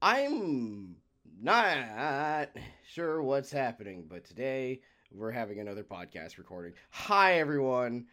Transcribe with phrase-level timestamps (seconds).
[0.00, 0.94] I'm
[1.40, 2.50] not
[2.92, 6.72] sure what's happening, but today we're having another podcast recording.
[6.90, 8.06] Hi everyone.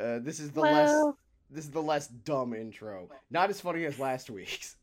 [0.00, 1.14] Uh, this is the less
[1.48, 3.08] this is the less dumb intro.
[3.30, 4.76] Not as funny as last week's.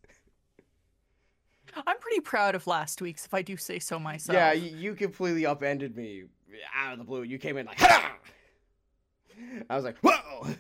[1.76, 4.34] I'm pretty proud of last week's, if I do say so myself.
[4.34, 6.24] Yeah, you, completely upended me
[6.74, 7.24] out of the blue.
[7.24, 8.16] You came in like, ha!
[9.70, 10.48] I was like, whoa!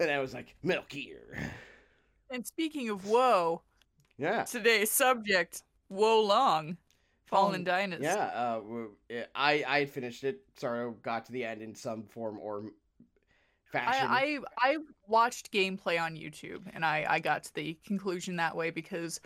[0.00, 1.50] And I was like, Metal Gear.
[2.30, 3.62] And speaking of woe,
[4.18, 4.42] Yeah.
[4.44, 6.76] today's subject, Wo Long,
[7.26, 8.04] Fallen Dynasty.
[8.04, 8.60] Yeah, uh,
[9.34, 10.40] I I finished it.
[10.56, 12.64] Sorry, got to the end in some form or
[13.72, 14.06] fashion.
[14.10, 18.56] I, I I watched gameplay on YouTube and I, I got to the conclusion that
[18.56, 19.20] way because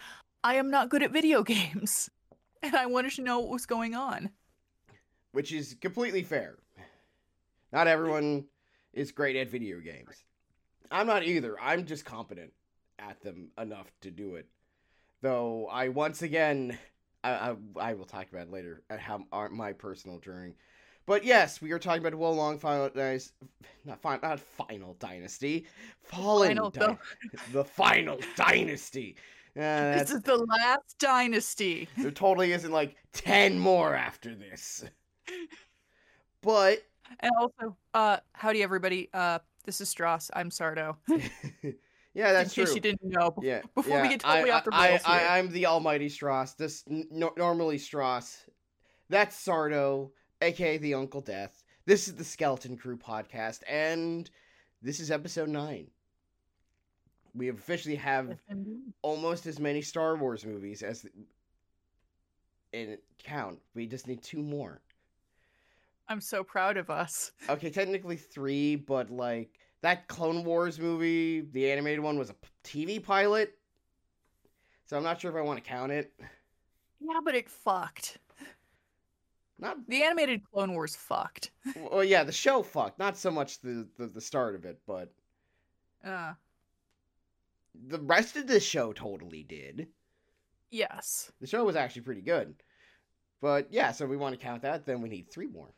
[0.45, 2.11] I am not good at video games.
[2.63, 4.31] And I wanted to know what was going on.
[5.33, 6.59] which is completely fair.
[7.73, 8.45] Not everyone
[8.93, 10.25] is great at video games.
[10.91, 11.59] I'm not either.
[11.61, 12.53] I'm just competent
[12.99, 14.47] at them enough to do it.
[15.23, 16.79] Though I once again,
[17.25, 20.55] I I, I will talk about it later how my personal journey.
[21.07, 23.33] But yes, we are talking about Wo Long Final Dynasty,
[23.85, 25.67] not final, not Final Dynasty,
[26.03, 26.99] Fallen Final, though.
[27.53, 29.17] the Final Dynasty.
[29.57, 29.61] Uh,
[29.99, 31.89] This is the last dynasty.
[31.99, 34.85] there totally isn't like ten more after this.
[36.41, 36.83] But
[37.21, 39.09] And also, uh, howdy everybody.
[39.13, 40.31] Uh, this is Stross.
[40.35, 40.97] I'm Sardo.
[42.15, 42.75] yeah, that's In case true.
[42.77, 43.35] you didn't know.
[43.43, 43.63] Yeah.
[43.75, 45.29] before we yeah, get totally I, off the rails I, here.
[45.29, 46.57] I, am the almighty Stross.
[46.57, 48.41] This no, normally Stross.
[49.09, 51.65] That's Sardo, aka the Uncle Death.
[51.87, 54.31] This is the Skeleton Crew podcast, and
[54.83, 55.89] this is episode nine.
[57.35, 58.37] We officially have
[59.01, 61.07] almost as many Star Wars movies as
[62.73, 63.59] in count.
[63.75, 64.81] We just need two more.
[66.09, 67.33] I'm so proud of us.
[67.49, 73.03] Okay, technically three, but like that Clone Wars movie, the animated one, was a TV
[73.03, 73.57] pilot.
[74.87, 76.13] So I'm not sure if I want to count it.
[77.01, 78.19] Yeah, but it fucked.
[79.59, 81.51] Not The animated Clone Wars fucked.
[81.77, 82.99] well, yeah, the show fucked.
[82.99, 85.13] Not so much the, the the start of it, but
[86.05, 86.33] Uh,
[87.89, 89.89] the rest of the show totally did.
[90.71, 91.31] yes.
[91.41, 92.55] The show was actually pretty good.
[93.41, 94.85] But yeah, so we want to count that.
[94.87, 95.73] Then we need three more.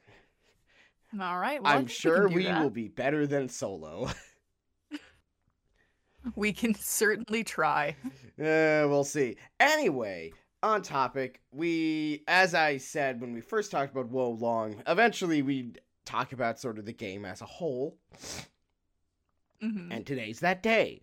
[1.21, 1.63] All right.
[1.63, 4.11] Well, I'm sure we, we will be better than Solo.
[6.37, 7.97] We can certainly try.
[8.41, 9.37] Uh, we'll see.
[9.61, 10.33] Anyway,
[10.63, 15.83] on topic, we, as I said when we first talked about Wo Long, eventually we'd
[16.07, 17.99] talk about sort of the game as a whole,
[19.63, 19.89] Mhm.
[19.91, 21.03] and today's that day.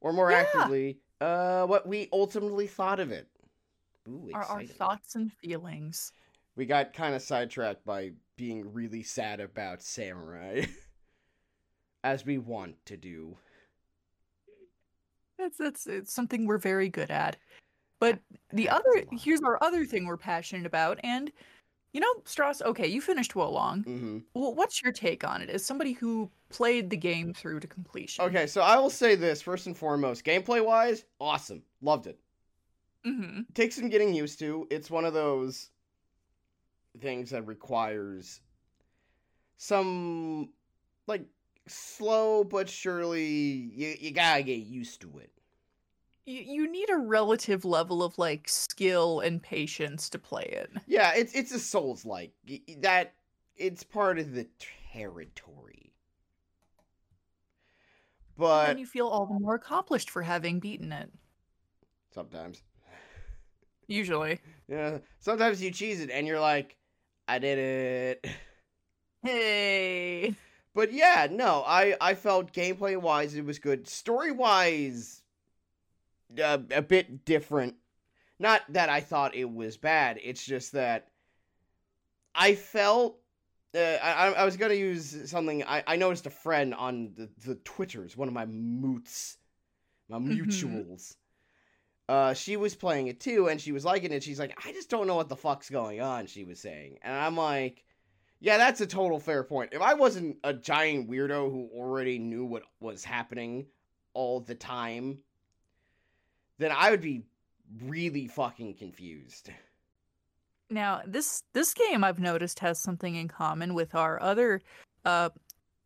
[0.00, 0.40] Or more Yeah.
[0.40, 3.26] accurately, uh, what we ultimately thought of it.
[4.06, 6.12] Ooh, Our, our thoughts and feelings.
[6.56, 10.64] We got kind of sidetracked by being really sad about Samurai,
[12.04, 13.36] as we want to do.
[15.38, 17.36] That's that's it's something we're very good at.
[18.00, 18.20] But
[18.52, 21.30] the other here's our other thing we're passionate about, and
[21.92, 22.62] you know, Stross.
[22.62, 23.82] Okay, you finished Wo Long.
[23.82, 27.66] hmm Well, what's your take on it as somebody who played the game through to
[27.66, 28.24] completion?
[28.24, 32.18] Okay, so I will say this first and foremost: gameplay wise, awesome, loved it.
[33.06, 33.42] Mm-hmm.
[33.54, 34.66] takes some getting used to.
[34.70, 35.70] It's one of those
[37.00, 38.40] things that requires
[39.56, 40.50] some
[41.06, 41.24] like
[41.66, 45.30] slow but surely you, you gotta get used to it.
[46.24, 50.70] You, you need a relative level of like skill and patience to play it.
[50.86, 52.32] Yeah, it's it's a Souls like
[52.78, 53.14] that.
[53.56, 54.46] It's part of the
[54.92, 55.92] territory,
[58.56, 61.10] and but then you feel all the more accomplished for having beaten it.
[62.10, 62.62] sometimes,
[63.86, 64.40] Usually.
[64.68, 66.76] yeah, sometimes you cheese it and you're like,
[67.28, 68.26] I did it.
[69.22, 70.34] Hey.
[70.74, 73.88] But yeah, no, I I felt gameplay wise it was good.
[73.88, 75.22] Story wise,
[76.40, 77.74] uh, a bit different.
[78.38, 80.20] Not that I thought it was bad.
[80.22, 81.08] It's just that
[82.34, 83.18] I felt.
[83.74, 85.64] Uh, I I was gonna use something.
[85.64, 89.36] I I noticed a friend on the the Twitters, one of my moots,
[90.08, 90.46] my Mhm.
[90.46, 91.16] mutuals.
[92.08, 94.22] Uh, she was playing it too, and she was liking it.
[94.22, 96.26] She's like, I just don't know what the fuck's going on.
[96.26, 97.84] She was saying, and I'm like,
[98.40, 99.70] yeah, that's a total fair point.
[99.72, 103.66] If I wasn't a giant weirdo who already knew what was happening
[104.14, 105.18] all the time,
[106.58, 107.24] then I would be
[107.84, 109.50] really fucking confused.
[110.70, 114.62] Now, this this game I've noticed has something in common with our other
[115.04, 115.30] uh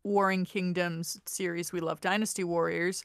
[0.04, 3.04] Warring Kingdoms series we love, Dynasty Warriors.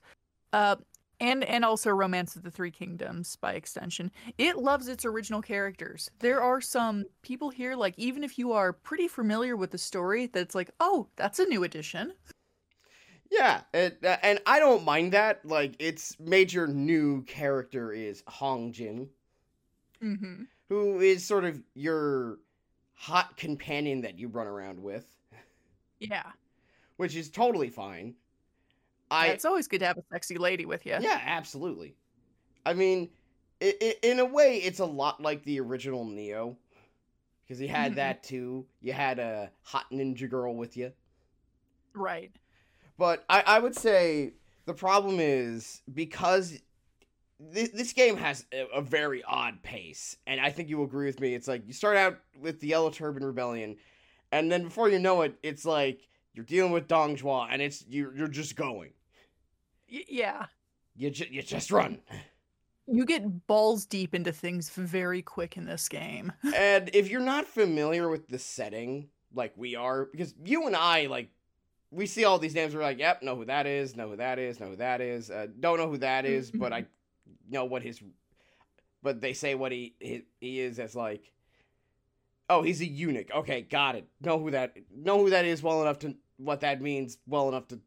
[0.53, 0.77] Uh
[1.19, 4.11] and and also Romance of the Three Kingdoms by extension.
[4.37, 6.09] It loves its original characters.
[6.19, 10.27] There are some people here like even if you are pretty familiar with the story
[10.27, 12.13] that's like, "Oh, that's a new addition."
[13.29, 15.45] Yeah, it, uh, and I don't mind that.
[15.45, 19.09] Like, its major new character is Hong Jing.
[20.01, 20.43] Mm-hmm.
[20.69, 22.37] who is sort of your
[22.93, 25.05] hot companion that you run around with,
[25.99, 26.31] Yeah.
[26.97, 28.13] which is totally fine.
[29.11, 30.97] Yeah, I it's always good to have a sexy lady with you.
[30.99, 31.95] yeah, absolutely.
[32.65, 33.09] I mean,
[33.61, 36.55] i i in a way, it's a lot like the original Nioh,
[37.43, 37.95] because you had Mhm.
[37.95, 38.65] that too.
[38.81, 40.91] You had a hot ninja girl with you,
[41.93, 42.31] Right.
[42.97, 44.33] but I, I would say
[44.65, 46.59] the problem is because
[47.39, 51.05] this, this game has a, a very odd pace, and I think you will agree
[51.05, 51.33] with me.
[51.35, 53.77] It's like you start out with the Yellow Turban Rebellion,
[54.31, 57.85] and then before you know it, it's like you're dealing with Dong Zhuo, and it's
[57.87, 58.91] you're you're just going.
[59.91, 60.45] Y- yeah.
[60.95, 61.99] You ju- you just run.
[62.87, 66.31] You get balls deep into things very quick in this game.
[66.55, 71.07] and if you're not familiar with the setting, like we are, because you and I,
[71.07, 71.29] like,
[71.91, 74.39] we see all these names, we're like, yep, know who that is, know who that
[74.39, 75.29] is, know who that is.
[75.29, 76.85] Uh, don't know who that is, but I
[77.49, 78.01] know what his.
[79.03, 81.31] But they say what he he, he is as like.
[82.49, 83.29] Oh, he's a eunuch.
[83.33, 84.07] Okay, got it.
[84.21, 87.67] Know who that know who that is well enough to what that means well enough
[87.69, 87.79] to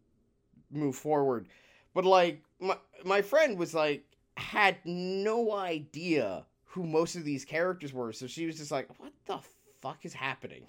[0.70, 1.48] move forward.
[1.94, 4.04] But like my my friend was like
[4.36, 9.12] had no idea who most of these characters were, so she was just like, "What
[9.26, 9.38] the
[9.80, 10.68] fuck is happening?"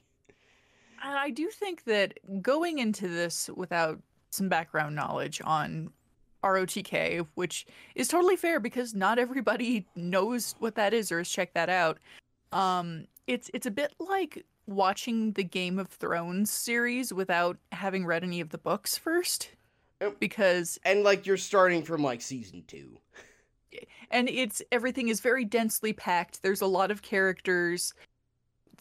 [1.04, 5.92] And I do think that going into this without some background knowledge on
[6.44, 7.66] ROTK, which
[7.96, 12.00] is totally fair because not everybody knows what that is or has checked that out.
[12.52, 18.24] Um, it's it's a bit like watching the Game of Thrones series without having read
[18.24, 19.50] any of the books first.
[20.20, 22.98] Because And like you're starting from like season two.
[24.10, 26.42] and it's everything is very densely packed.
[26.44, 27.94] There's a lot of characters.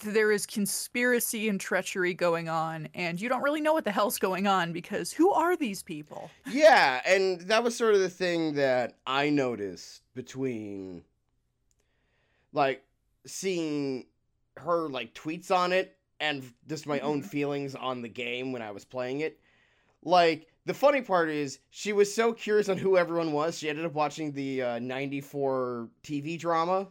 [0.03, 4.19] There is conspiracy and treachery going on, and you don't really know what the hell's
[4.19, 6.31] going on because who are these people?
[6.51, 11.05] Yeah, and that was sort of the thing that I noticed between
[12.53, 12.83] like
[13.27, 14.07] seeing
[14.57, 17.27] her like tweets on it and just my own Mhm.
[17.27, 19.39] feelings on the game when I was playing it.
[20.03, 23.85] Like the funny part is she was so curious on who everyone was, she ended
[23.85, 26.89] up watching the uh, 94 TV drama,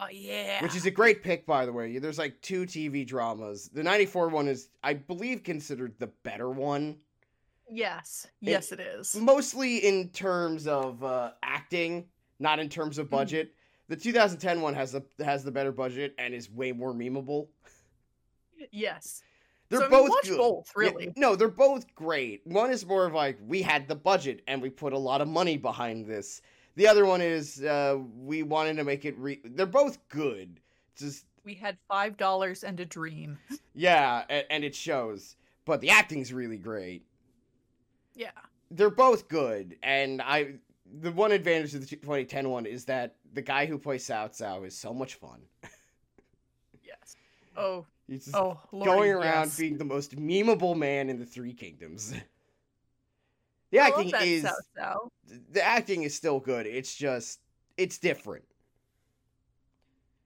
[0.00, 0.60] Oh yeah.
[0.62, 1.98] which is a great pick by the way.
[1.98, 3.68] There's like two TV dramas.
[3.72, 6.96] The 94 one is I believe considered the better one.
[7.70, 9.14] yes, yes, it is.
[9.14, 12.06] mostly in terms of uh, acting,
[12.40, 13.52] not in terms of budget.
[13.88, 17.48] The 2010 one has the has the better budget and is way more memeable.
[18.72, 19.22] Yes,
[19.68, 20.38] They're So, I mean, both watch good.
[20.38, 21.12] both, Yeah, really.
[21.16, 22.46] no, they're both great.
[22.46, 25.28] One is more of like we had the budget and we put a lot of
[25.28, 26.42] money behind this.
[26.76, 29.16] The other one is uh, we wanted to make it.
[29.18, 30.60] Re- they're both good.
[30.96, 33.38] Just we had five dollars and a dream.
[33.74, 35.36] yeah, and, and it shows.
[35.64, 37.04] But the acting's really great.
[38.14, 38.30] Yeah,
[38.70, 40.54] they're both good, and I
[41.00, 44.66] the one advantage of the 2010 one is that the guy who plays Cao Cao
[44.66, 45.40] is so much fun.
[46.84, 47.16] yes.
[47.56, 49.58] Oh, He's just oh, going around yes.
[49.58, 52.12] being the most memeable man in the Three Kingdoms.
[53.70, 54.46] the I acting is
[54.78, 55.08] Cao.
[55.50, 56.66] the acting is still good.
[56.66, 57.40] It's just
[57.76, 58.44] it's different.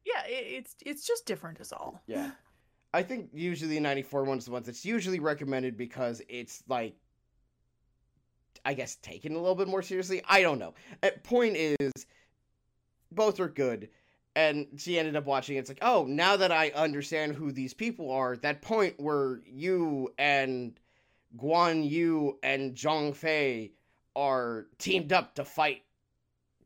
[0.05, 2.03] Yeah, it, it's it's just different as all.
[2.07, 2.33] Yeah.
[2.95, 6.97] I think usually the 94 one's the one that's usually recommended because it's like
[8.65, 10.23] I guess taken a little bit more seriously.
[10.29, 10.75] I don't know.
[11.03, 12.07] Uh, point is
[13.13, 13.89] both are good.
[14.39, 15.59] And she ended up watching it.
[15.59, 20.15] It's like, oh, now that I understand who these people are, that point where you
[20.17, 20.79] and
[21.37, 23.73] Guan Yu and Zhang Fei
[24.15, 25.83] are teamed up to fight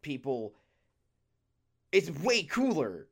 [0.03, 0.53] people,
[1.93, 3.09] it's way cooler.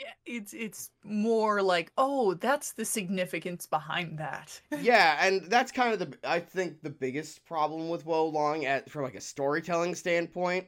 [0.00, 4.60] Yeah, it's it's more like, oh, that's the significance behind that.
[4.80, 8.90] yeah, and that's kind of the I think the biggest problem with Wo Long at
[8.90, 10.66] from like a storytelling standpoint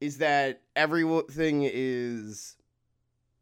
[0.00, 2.56] is that everything is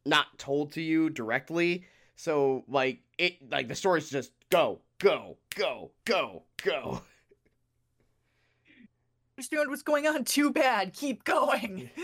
[0.04, 1.84] not told to you directly.
[2.14, 7.02] So like it like the story's just go, go, go, go, go.
[9.36, 10.25] Understand what's going on?
[10.25, 10.92] Too bad.
[10.94, 11.90] Keep going.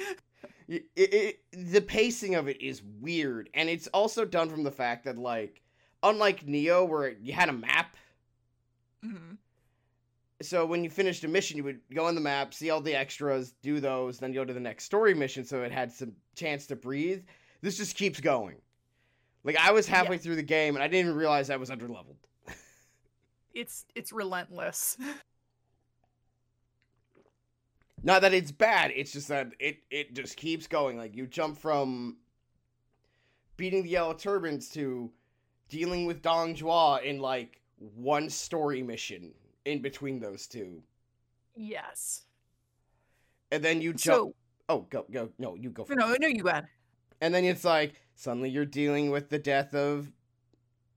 [0.68, 1.12] It, it,
[1.52, 5.18] it, the pacing of it is weird, and it's also done from the fact that
[5.18, 5.60] like
[6.02, 7.96] unlike Nioh where you had a map
[9.04, 9.38] Mhm.
[10.44, 12.94] So when you finished a mission, you would go on the map, see all the
[12.94, 16.66] extras, do those, then go to the next story mission so it had some chance
[16.66, 17.22] to breathe.
[17.60, 18.56] This just keeps going.
[19.44, 22.16] Like I was halfway through the game and I didn't even realize I was underleveled.
[23.54, 24.96] It's it's relentless.
[28.02, 30.96] Not that it's bad, it's just that it it just keeps going.
[30.96, 32.16] Like you jump from
[33.58, 35.10] beating the yellow turbans to
[35.68, 39.34] dealing with Dong Zhuo in like one story mission
[39.64, 40.82] in between those two.
[41.54, 42.22] Yes.
[43.50, 44.34] And then you jump So
[44.68, 45.86] oh, go go no, you go.
[45.88, 46.64] No, no, you got.
[46.64, 46.70] it.
[47.20, 50.10] And then it's like suddenly you're dealing with the death of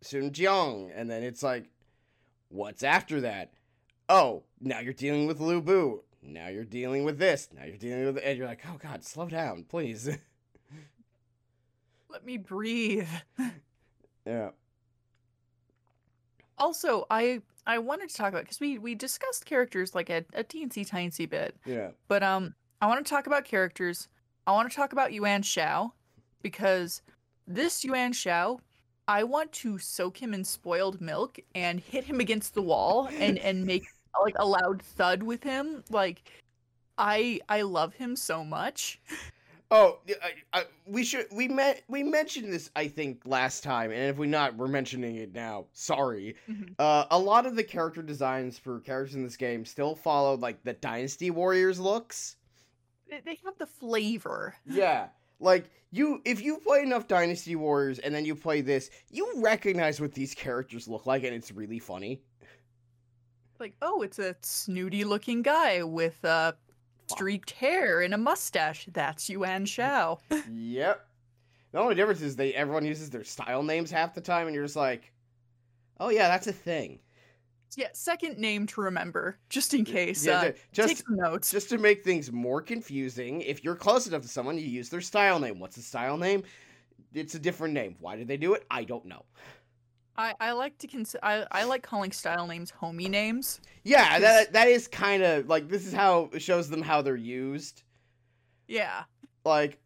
[0.02, 1.70] Sun Jian, and then it's like,
[2.50, 3.54] what's after that?
[4.08, 6.02] Oh, now you're dealing with Lu Bu.
[6.22, 7.50] Now you're dealing with this.
[7.54, 10.08] Now you're dealing with, and you're like, oh god, slow down, please.
[12.10, 13.10] Let me breathe.
[14.26, 14.52] yeah.
[16.58, 20.44] Also, I I wanted to talk about because we we discussed characters like a, a
[20.44, 21.90] teensy tiny bit, Yeah.
[22.08, 24.08] but um, I want to talk about characters.
[24.48, 25.94] I want to talk about Yuan Shao
[26.44, 27.02] because
[27.48, 28.60] this Yuan Shao,
[29.08, 33.40] I want to soak him in spoiled milk and hit him against the wall and
[33.40, 33.86] and make
[34.24, 35.84] like a loud thud with him.
[35.90, 36.22] Like,
[36.98, 39.00] I I love him so much.
[39.78, 44.04] Oh, I, I, we should we met we mentioned this I think last time, and
[44.10, 45.66] if we not, we're mentioning it now.
[45.74, 46.36] Sorry.
[46.50, 46.76] Mhm.
[46.80, 50.64] Uh, a lot of the character designs for characters in this game still follow like
[50.64, 52.38] the Dynasty Warriors looks.
[53.10, 54.56] They- They have the flavor.
[54.66, 55.10] Yeah,
[55.42, 60.00] like you if you play enough Dynasty Warriors and then you play this, you recognize
[60.00, 62.22] what these characters look like, and it's really funny.
[63.60, 66.54] Like, oh, it's a snooty looking guy with uh
[67.08, 68.88] streaked hair and a mustache.
[68.92, 70.20] That's Yuan Shao.
[70.52, 71.08] yep.
[71.72, 74.64] The only difference is they everyone uses their style names half the time, and you're
[74.64, 75.12] just like,
[76.00, 77.00] oh yeah, that's a thing.
[77.76, 80.26] yeah, second name to remember, just in case.
[80.26, 81.52] Yeah, uh, just take some notes.
[81.52, 85.02] just to make things more confusing, if you're close enough to someone, you use their
[85.02, 85.60] style name.
[85.60, 86.44] What's the style name?
[87.14, 87.96] It's a different name.
[88.00, 88.66] Why did they do it?
[88.72, 89.26] I don't know.
[90.18, 93.60] I, I like to cons- I, I like calling style names homie names.
[93.84, 97.16] Yeah, that that is kind of like this is how it shows them how they're
[97.16, 97.84] used.
[98.68, 99.04] Yeah.
[99.44, 99.80] Like,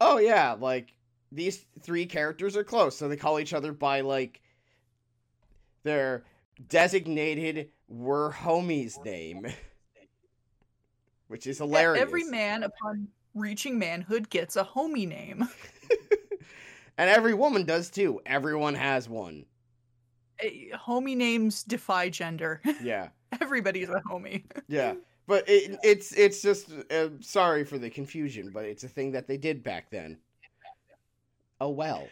[0.00, 0.92] oh yeah, like
[1.30, 4.40] these three characters are close, so they call each other by like
[5.84, 6.24] their
[6.68, 9.46] designated "we're homies" name,
[11.28, 12.02] which is hilarious.
[12.02, 15.48] Every man upon reaching manhood gets a homie name.
[16.98, 18.20] and every woman does too.
[18.26, 19.44] Everyone has one.
[20.40, 22.60] Eh, homie names defy gender.
[22.82, 23.08] Yeah.
[23.40, 24.44] Everybody's a homie.
[24.68, 24.94] Yeah,
[25.26, 29.26] but it, it's it's just uh, sorry for the confusion, but it's a thing that
[29.26, 30.18] they did back then.
[31.60, 32.08] Oh well.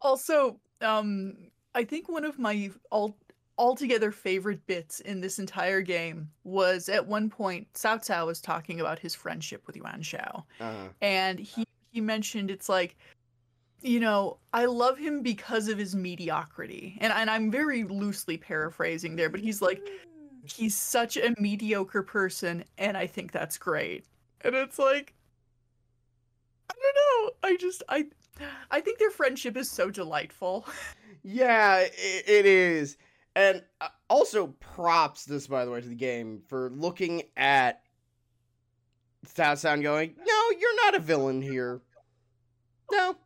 [0.00, 1.36] Also, um,
[1.74, 3.16] I think one of my all
[3.58, 8.80] altogether favorite bits in this entire game was at one point Cao Cao was talking
[8.80, 12.96] about his friendship with Yuan Shao, Uh, and he he mentioned it's like,
[13.82, 19.16] you know, I love him because of his mediocrity, and and I'm very loosely paraphrasing
[19.16, 19.80] there, but he's like,
[20.44, 24.06] he's such a mediocre person, and I think that's great,
[24.42, 25.14] and it's like.
[26.70, 27.48] I don't know.
[27.48, 28.06] I just I
[28.70, 30.66] I think their friendship is so delightful.
[31.22, 32.96] yeah, it, it is,
[33.36, 37.82] and uh, also props this by the way to the game for looking at
[39.24, 40.14] South Sound going.
[40.18, 41.80] No, you're not a villain here.
[42.90, 43.16] No.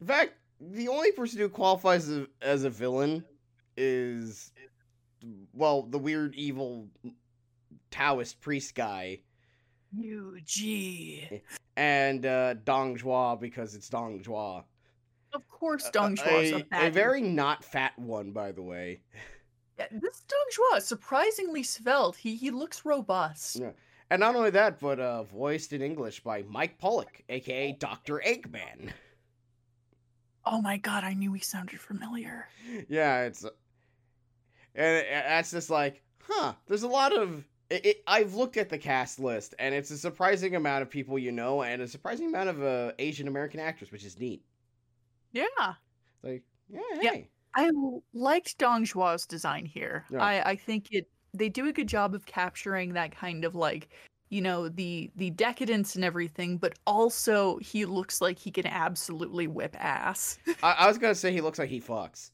[0.00, 3.24] In fact, the only person who qualifies as a, as a villain
[3.76, 4.52] is,
[5.52, 6.88] well, the weird evil
[7.90, 9.20] Taoist priest guy.
[9.96, 11.42] Yu Ji.
[11.76, 14.64] and uh, Dong Zhuo because it's Dong Zhuo.
[15.32, 19.00] Of course, Dong Zhuo is a, a, a very not fat one, by the way.
[19.78, 22.16] Yeah, this Dong Zhuo is surprisingly svelte.
[22.16, 23.56] He he looks robust.
[23.56, 23.70] Yeah.
[24.10, 28.92] And not only that, but uh, voiced in English by Mike Pollock, aka Doctor Eggman.
[30.46, 32.48] Oh my god, I knew he sounded familiar.
[32.88, 33.50] yeah, it's, uh,
[34.74, 36.54] and it- that's just like, huh?
[36.66, 37.44] There's a lot of.
[37.68, 41.18] It, it, I've looked at the cast list, and it's a surprising amount of people
[41.18, 44.44] you know, and a surprising amount of uh, Asian American actors, which is neat.
[45.32, 45.44] Yeah.
[46.22, 47.10] Like, yeah, Yeah.
[47.10, 47.30] hey.
[47.56, 50.04] I l- liked Dong Zhuo's design here.
[50.10, 50.22] Yeah.
[50.22, 53.88] I, I think it they do a good job of capturing that kind of like,
[54.28, 59.46] you know, the the decadence and everything, but also he looks like he can absolutely
[59.46, 60.38] whip ass.
[60.62, 62.30] I, I was gonna say he looks like he fucks.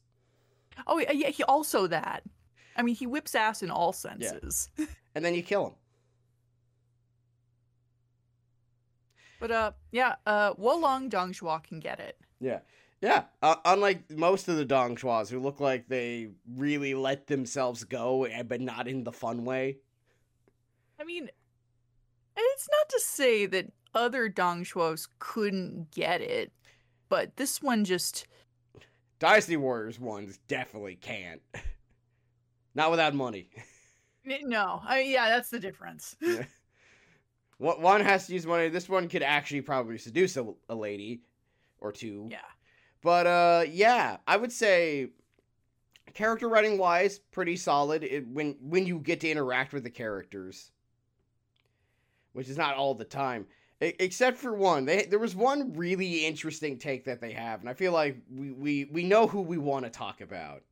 [0.87, 2.23] Oh yeah, he also that.
[2.75, 4.69] I mean, he whips ass in all senses.
[4.77, 4.85] yeah.
[5.15, 5.73] and then you kill him.
[9.39, 12.17] But uh, yeah, uh, Wo Long Dong Zhuo can get it.
[12.39, 12.59] Yeah.
[13.01, 13.23] Yeah.
[13.41, 18.23] Uh, unlike most of the Dong Zhuos who look like they really let themselves go,
[18.23, 19.77] eh, but not in the fun way.
[20.99, 21.29] I mean,
[22.35, 26.51] it's not to say that other Dong Zhuos couldn't get it,
[27.09, 28.25] but this one just
[29.19, 31.41] Dynasty Warriors ones definitely can't.
[32.75, 33.49] not without money.
[34.25, 34.81] no.
[34.85, 36.15] I yeah, that's the difference.
[36.25, 36.43] Yeah.
[37.59, 38.67] One one has to use money.
[38.69, 41.21] This one could actually probably seduce a, a lady
[41.79, 42.27] or two.
[42.31, 42.39] yeah.
[43.01, 45.09] But uh yeah, I would say
[46.13, 50.71] character writing wise, pretty solid it, when when you get to interact with the characters.
[52.33, 53.45] Which is not all the time.
[53.81, 57.69] E- Except for one, they there was one really interesting take that they have, and
[57.69, 60.63] I feel like we we, we know who we want to talk about,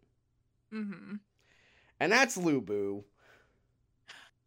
[0.73, 1.15] Mm-hmm.
[1.99, 3.03] and that's Lu Bu.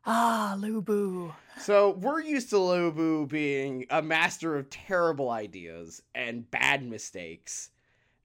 [0.07, 1.33] Ah, Lu Bu.
[1.61, 7.71] So we're used to Lu Bu being a master of terrible ideas and bad mistakes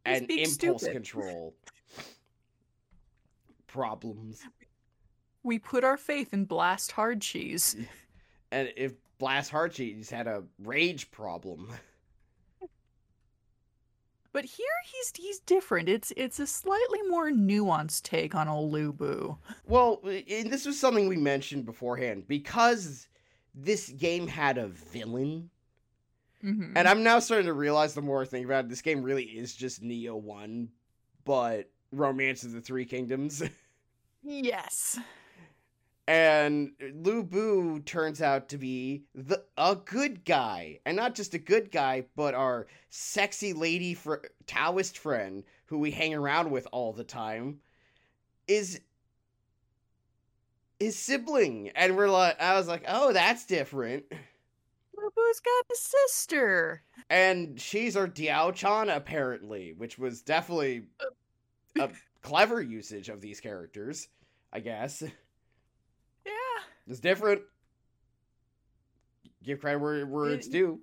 [0.05, 0.91] He's and impulse stupid.
[0.93, 1.53] control
[3.67, 4.41] problems.
[5.43, 7.85] We put our faith in Blast Hardcheese.
[8.51, 11.71] And if Blast Hardcheese had a rage problem,
[14.31, 15.89] But here he's he's different.
[15.89, 19.35] It's it's a slightly more nuanced take on old Lu Bu.
[19.65, 23.07] well, and this was something we mentioned beforehand because
[23.55, 25.49] this game had a villain.
[26.43, 26.77] Mm-hmm.
[26.77, 29.23] And I'm now starting to realize the more I think about it, this game really
[29.23, 30.69] is just Nioh 1,
[31.25, 33.43] but Romance of the Three Kingdoms.
[34.23, 34.99] yes.
[36.09, 41.37] And Lu Bu turns out to be the a good guy, and not just a
[41.37, 46.93] good guy, but our sexy lady fr- Taoist friend who we hang around with all
[46.93, 47.59] the time
[48.47, 48.81] is
[50.79, 55.75] his sibling, and we're like, I was like, oh, that's different, Lu Bu's got a
[55.75, 56.81] sister.
[57.11, 60.87] and she's our Diao Chan apparently, which was definitely
[61.77, 61.87] a
[62.23, 64.07] clever usage of these characters,
[64.51, 65.03] I guess.
[66.89, 67.41] It's different.
[69.43, 70.81] Give credit where, where it's due.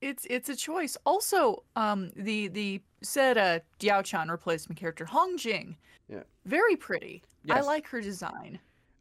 [0.00, 0.98] It's it's a choice.
[1.06, 5.76] Also, um, the the said uh Diao Chan replacement character Hong Jing.
[6.08, 6.24] Yeah.
[6.44, 7.22] Very pretty.
[7.48, 8.58] I like her design.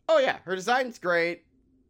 [0.07, 1.43] Oh yeah, her design's great.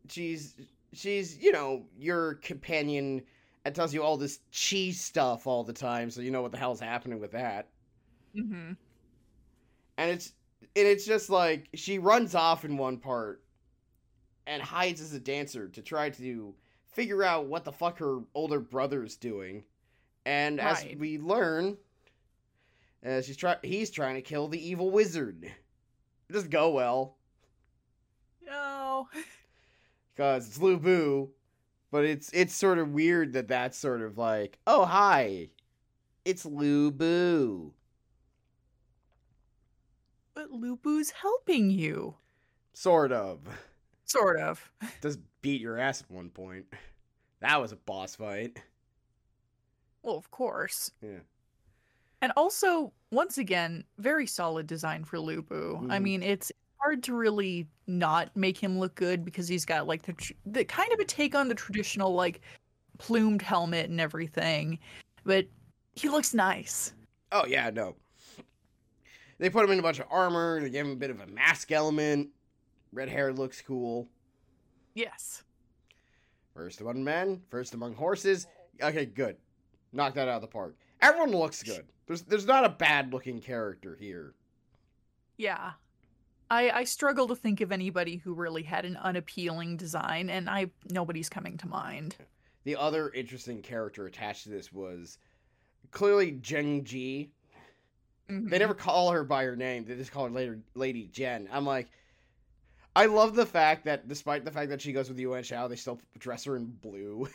[0.08, 0.56] She's
[0.94, 3.22] she's you know your companion
[3.66, 6.58] and tells you all this cheese stuff all the time, so you know what the
[6.58, 7.70] hell's happening with that.
[8.36, 8.74] Mm-hmm.
[9.98, 10.34] And it's
[10.76, 13.43] and it's just like she runs off in one part
[14.48, 16.54] and hides as a dancer to try to
[16.88, 19.64] figure out what the fuck her older brother's doing.
[20.26, 21.78] And as we learn,
[23.06, 25.44] uh, she's try he's trying to kill the evil wizard.
[25.44, 27.18] It doesn't go well
[28.46, 29.10] No.
[30.16, 31.28] because it's Lu Bu,
[31.92, 35.50] but it's it's sort of weird that that's sort of like, oh hi,
[36.24, 37.72] it's Lu Bu.
[40.34, 42.16] But Lu Bu's helping you.
[42.74, 43.40] Sort of.
[44.06, 44.72] Sort of.
[45.02, 46.66] Does beat your ass at one point.
[47.42, 48.62] That was a boss fight.
[50.02, 50.90] Well, of course.
[51.02, 51.20] Yeah.
[52.22, 55.76] And also, once again, very solid design for Lu Bu.
[55.90, 56.02] I Mhm.
[56.04, 60.14] mean, it's hard to really not make him look good because he's got like the
[60.14, 62.40] tr- the kind of a take on the traditional like
[62.98, 64.80] plumed helmet and everything,
[65.26, 65.46] but
[65.96, 66.94] he looks nice.
[67.34, 67.98] Oh yeah, no.
[69.38, 70.62] They put him in a bunch of armor.
[70.62, 72.30] They gave him a bit of a mask element.
[72.94, 74.08] Red hair looks cool.
[74.94, 75.44] Yes.
[76.54, 78.46] First among men, first among horses.
[78.82, 79.38] Okay, good.
[79.92, 80.76] Knock that out of the park.
[81.02, 81.86] Everyone looks good.
[82.06, 84.34] There's there's not a bad looking character here.
[85.38, 85.72] Yeah.
[86.52, 90.68] I I struggle to think of anybody who really had an unappealing design, and I
[90.92, 92.16] nobody's coming to mind.
[92.66, 95.18] The other interesting character attached to this was
[95.92, 97.32] clearly Zhen Ji.
[98.28, 98.60] They Mhm.
[98.60, 99.86] never call her by her name.
[99.86, 101.48] They just call her later Lady Zhen.
[101.52, 101.90] I'm like,
[102.96, 105.76] I love the fact that despite the fact that she goes with Yuan Shao, they
[105.76, 107.28] still dress her in blue.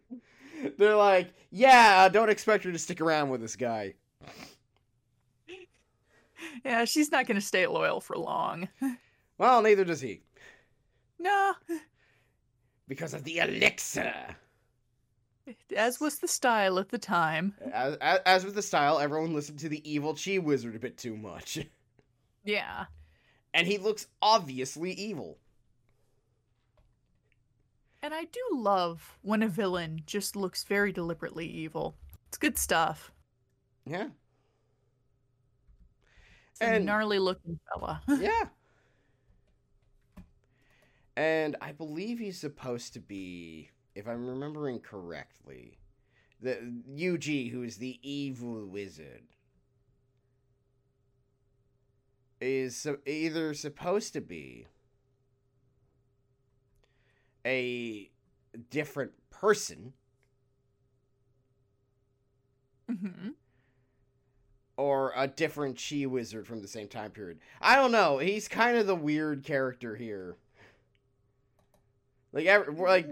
[0.78, 3.94] They're like, yeah, uh, don't expect her to stick around with this guy.
[6.64, 8.68] Yeah, she's not going to stay loyal for long.
[9.38, 10.20] Well, neither does he.
[11.18, 11.54] No,
[12.86, 14.14] Because of the elixir.
[15.74, 17.54] as was the style at the time.
[17.72, 20.96] As, as, as with the style, everyone listened to the evil Chi wizard a bit
[20.98, 21.58] too much.
[22.44, 22.84] Yeah.
[23.54, 25.38] And he looks obviously evil.
[28.02, 31.94] And I do love when a villain just looks very deliberately evil.
[32.28, 33.12] It's good stuff.
[33.86, 34.08] Yeah.
[36.52, 38.02] It's a And- gnarly looking fella.
[38.08, 38.44] Yeah.
[41.14, 45.78] And I believe he's supposed to be, if I'm remembering correctly,
[46.40, 49.22] the Yu Ji, who is the evil wizard,
[52.42, 54.66] is so, either supposed to be
[57.46, 58.10] a
[58.70, 59.92] different person
[62.88, 63.30] hmm
[64.76, 67.38] or a different chi wizard from the same time period.
[67.60, 68.18] I don't know.
[68.18, 70.36] He's kind of the weird character here.
[72.32, 73.08] Like, every, like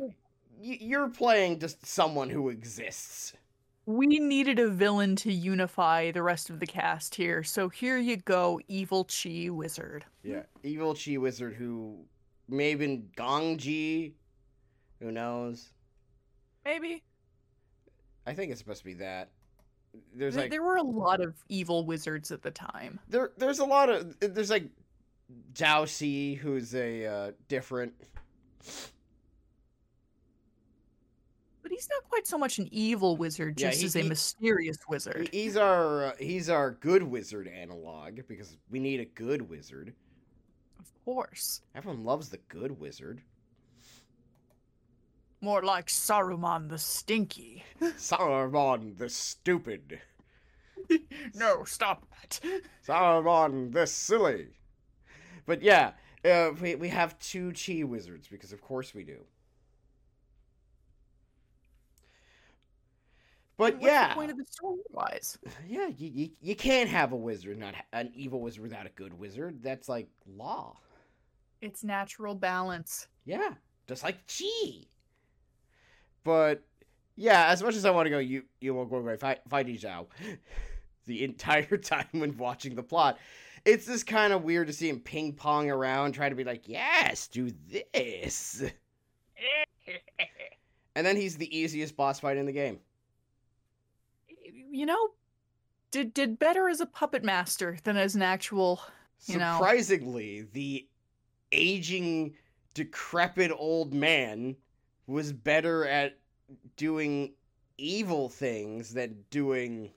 [0.61, 3.35] you're playing just someone who exists.
[3.91, 8.19] We needed a villain to unify the rest of the cast here, so here you
[8.19, 10.05] go, evil chi wizard.
[10.23, 12.05] Yeah, evil chi wizard who
[12.49, 14.13] may have been Gongji,
[15.01, 15.71] Who knows?
[16.65, 17.03] Maybe.
[18.27, 19.31] I think it's supposed to be that.
[20.15, 23.01] There's There, like there were a lot of evil wizards at the time.
[23.09, 24.69] there there's a lot of there's like
[25.53, 27.95] Zuo Ci who's a uh, different
[31.81, 34.77] he's not quite so much an evil wizard, Yeah, just he- as a he- mysterious
[34.89, 35.31] wizard.
[35.33, 39.95] he- he's our uh, he's our good wizard analog because we need a good wizard.
[40.79, 41.63] of course.
[41.75, 43.23] Everyone loves the good wizard.
[45.41, 47.65] More like Saruman the Stinky.
[47.81, 50.01] Saruman the stupid.
[51.35, 52.41] no, stop that.
[52.87, 54.49] Saruman the silly.
[55.47, 55.93] But yeah,
[56.27, 59.25] uh, we we have two chi wizards because of course we do.
[63.61, 65.39] But What's yeah, the point of the story wise?
[65.69, 69.13] yeah, you, you you can't have a wizard, not an evil wizard without a good
[69.13, 69.63] wizard.
[69.63, 70.79] That's like law.
[71.61, 73.09] It's natural balance.
[73.27, 73.53] Yeah,
[73.87, 74.87] just like chi.
[76.25, 76.63] But
[77.17, 79.77] yeah, as much as I want to go, you you won't go away fight fighting
[79.77, 80.07] Zhao.
[81.05, 83.19] The entire time when watching the plot,
[83.67, 86.67] it's just kind of weird to see him ping pong around, trying to be like,
[86.67, 88.65] "Yes, do this,"
[90.97, 92.79] and then he's the easiest boss fight in the game.
[94.71, 95.11] You know,
[95.91, 98.81] did did better as a puppet master than as an actual.
[99.27, 99.57] You know.
[99.59, 100.87] Surprisingly, the
[101.53, 102.35] aging,
[102.75, 104.57] decrepit old man
[105.07, 106.17] was better at
[106.77, 107.33] doing
[107.77, 109.91] evil things than doing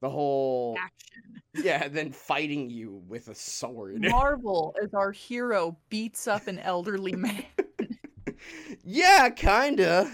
[0.00, 1.42] the whole action.
[1.54, 4.00] yeah, than fighting you with a sword.
[4.10, 7.44] Marvel as our hero beats up an elderly man.
[8.84, 10.10] yeah, kinda.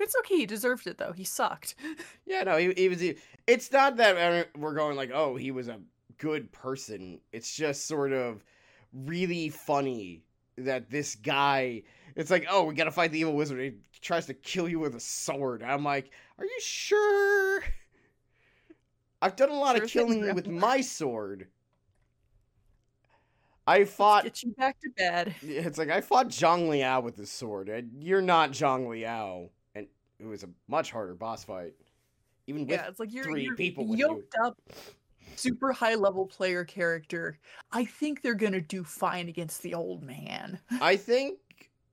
[0.00, 1.12] It's okay, he deserved it though.
[1.12, 1.74] He sucked.
[2.26, 3.00] Yeah, no, he, he was.
[3.00, 5.80] He, It's not that we're going like, oh, he was a
[6.18, 7.20] good person.
[7.32, 8.44] It's just sort of
[8.92, 10.24] really funny
[10.58, 11.82] that this guy.
[12.16, 13.60] It's like, oh, we gotta fight the evil wizard.
[13.60, 15.62] He tries to kill you with a sword.
[15.62, 17.62] I'm like, are you sure?
[19.22, 21.48] I've done a lot Sure of killing with my sword.
[23.66, 24.24] I fought.
[24.24, 25.34] Get you back to bed.
[25.42, 27.70] It's like I fought Zhang Liao with this sword.
[28.00, 29.50] You're not Zhang Liao,
[30.18, 31.74] it was a much harder boss fight,
[32.46, 34.06] even with yeah, it's like you're, three you're people with you.
[34.08, 34.58] yoked up,
[35.36, 37.38] super high level player character.
[37.72, 40.58] I think they're gonna do fine against the old man.
[40.80, 41.38] I think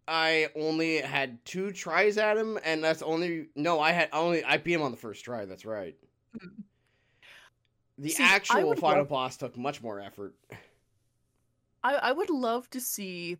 [0.08, 3.80] I only had two tries at him, and that's only no.
[3.80, 5.46] I had only I beat him on the first try.
[5.46, 5.96] That's right.
[7.98, 10.36] The See, actual final love- boss took much more effort.
[11.84, 13.38] I, I would love to see.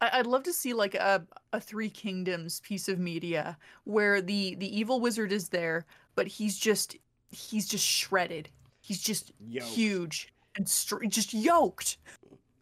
[0.00, 4.54] I, I'd love to see like a a Three Kingdoms piece of media where the
[4.56, 6.96] the evil wizard is there, but he's just
[7.30, 8.48] he's just shredded.
[8.80, 9.66] He's just Yoked.
[9.68, 11.98] huge and str- just yoked,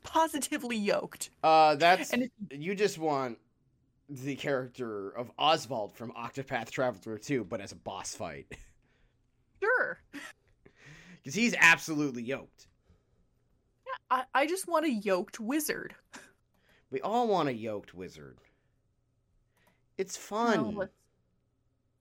[0.03, 1.31] positively yoked.
[1.43, 3.39] Uh, that's And you just want
[4.09, 8.47] the character of Osvald from Octopath Traveler 2, but as a boss fight,
[9.63, 9.99] Sure.
[11.23, 12.67] because he's absolutely yoked.
[14.11, 15.95] I, I just want a yoked wizard.
[16.95, 18.39] We all want a yoked wizard.
[19.99, 20.77] It's fun.
[20.77, 20.93] let's-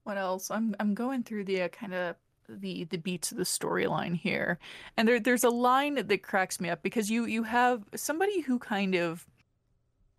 [0.04, 0.52] What else?
[0.52, 2.14] I'm I'm going through the uh, kind of
[2.48, 4.60] the the beats of the storyline here,
[4.96, 8.60] and there there's a line that cracks me up because you you have somebody who
[8.60, 9.26] kind of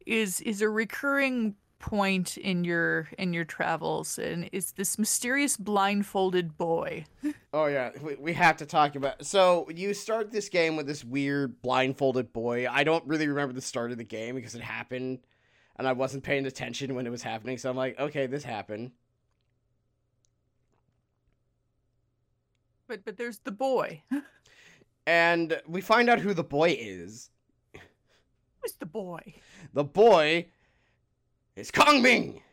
[0.05, 1.55] is is a recurring
[1.85, 7.05] point in your in your travels, and it's this mysterious blindfolded boy.
[7.53, 9.23] Oh yeah, we, we have to talk about.
[9.23, 12.67] So you start this game with this weird blindfolded boy.
[12.67, 15.19] I don't really remember the start of the game because it happened,
[15.75, 17.59] and I wasn't paying attention when it was happening.
[17.59, 18.91] So I'm like, okay, this happened.
[22.87, 24.01] But but there's the boy.
[25.05, 27.29] And we find out who the boy is.
[27.73, 29.35] Who's the boy?
[29.73, 30.47] The boy
[31.55, 32.41] is Kong Ming.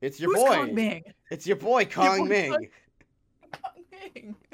[0.00, 0.54] It's your Who's boy.
[0.56, 1.02] Kong Ming?
[1.30, 2.50] It's your boy Kong boy, Ming.
[2.52, 2.66] Kong-
[4.14, 4.36] Ming.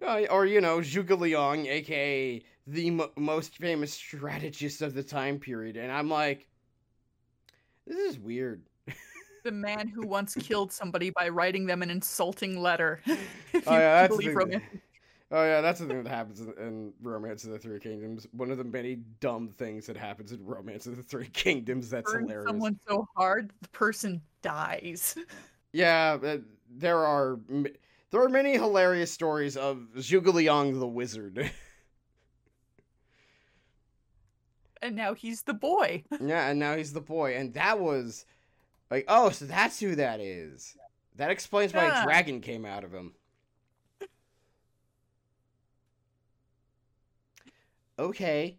[0.00, 5.40] Uh, or you know Zhuge Liang, aka the mo most famous strategist of the time
[5.40, 6.46] period, and I'm like,
[7.86, 8.62] this is weird.
[9.44, 13.00] The man who once killed somebody by writing them an insulting letter.
[13.06, 14.36] if Oh you yeah, that's the believe thing.
[14.36, 14.64] romance.
[15.30, 18.26] Oh yeah, that's the thing that happens in, in Romance of the Three Kingdoms.
[18.32, 21.90] One of the many dumb things that happens in Romance of the Three Kingdoms.
[21.90, 22.48] That's burn hilarious.
[22.48, 25.16] someone so hard the person dies.
[25.70, 26.38] Yeah, uh,
[26.70, 27.38] there are
[28.10, 31.52] there are many hilarious stories of Zhuge Liang the wizard.
[34.82, 36.04] and now he's the boy.
[36.20, 38.24] yeah, and now he's the boy, and that was
[38.90, 40.76] like, oh, so that's who that is.
[41.16, 43.12] That explains why a dragon came out of him.
[47.98, 48.56] Okay.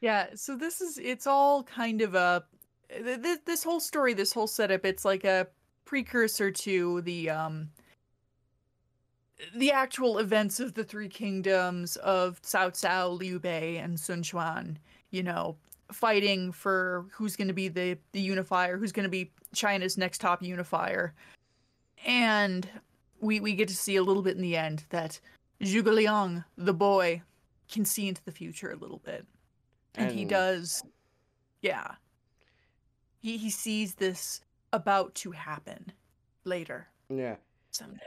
[0.00, 2.44] Yeah, so this is it's all kind of a
[3.00, 5.46] this, this whole story, this whole setup, it's like a
[5.84, 7.70] precursor to the um
[9.56, 14.78] the actual events of the three kingdoms of Cao Cao, Liu Bei, and Sun Quan,
[15.10, 15.56] you know,
[15.90, 20.20] fighting for who's going to be the the unifier, who's going to be China's next
[20.20, 21.14] top unifier.
[22.06, 22.68] And
[23.20, 25.20] we we get to see a little bit in the end that
[25.60, 27.22] Zhuge Liang, the boy,
[27.72, 29.26] can see into the future a little bit.
[29.94, 30.82] And, he does
[31.60, 31.92] yeah.
[33.20, 34.40] He he sees this
[34.72, 35.92] about to happen
[36.44, 37.36] later Yeah.
[37.70, 38.00] someday.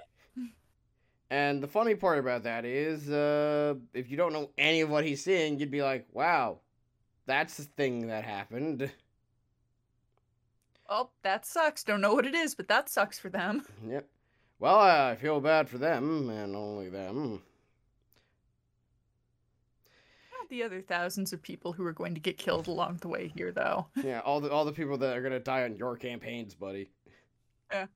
[1.32, 5.04] And the funny part about that is, uh, if you don't know any of what
[5.04, 6.60] he's seeing, you'd be like, wow,
[7.25, 8.91] that's the thing that happened.
[10.88, 11.84] Oh, that sucks.
[11.84, 13.63] Don't know what it is, but that sucks for them.
[13.88, 14.08] Yep.
[14.60, 17.41] Well, I feel bad for them, and only them.
[20.50, 23.52] The other thousands of people who are going to get killed along the way here,
[23.52, 23.88] though.
[24.04, 26.90] Yeah, all the all the people that are gonna die on your campaigns, buddy.
[27.72, 27.88] Yeah.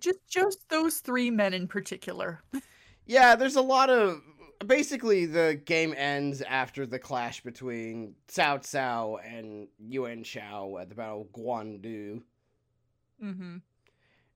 [0.00, 2.40] just just those three men in particular.
[3.06, 4.20] Yeah, there's a lot of
[4.66, 10.94] basically the game ends after the clash between Cao Cao and Yuan Shao at the
[10.94, 12.22] Battle of Guandu.
[13.22, 13.56] Mm-hmm.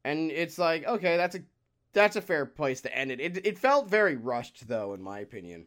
[0.04, 1.40] And it's like, okay, that's a
[1.92, 3.20] that's a fair place to end it.
[3.20, 5.66] It it felt very rushed though, in my opinion.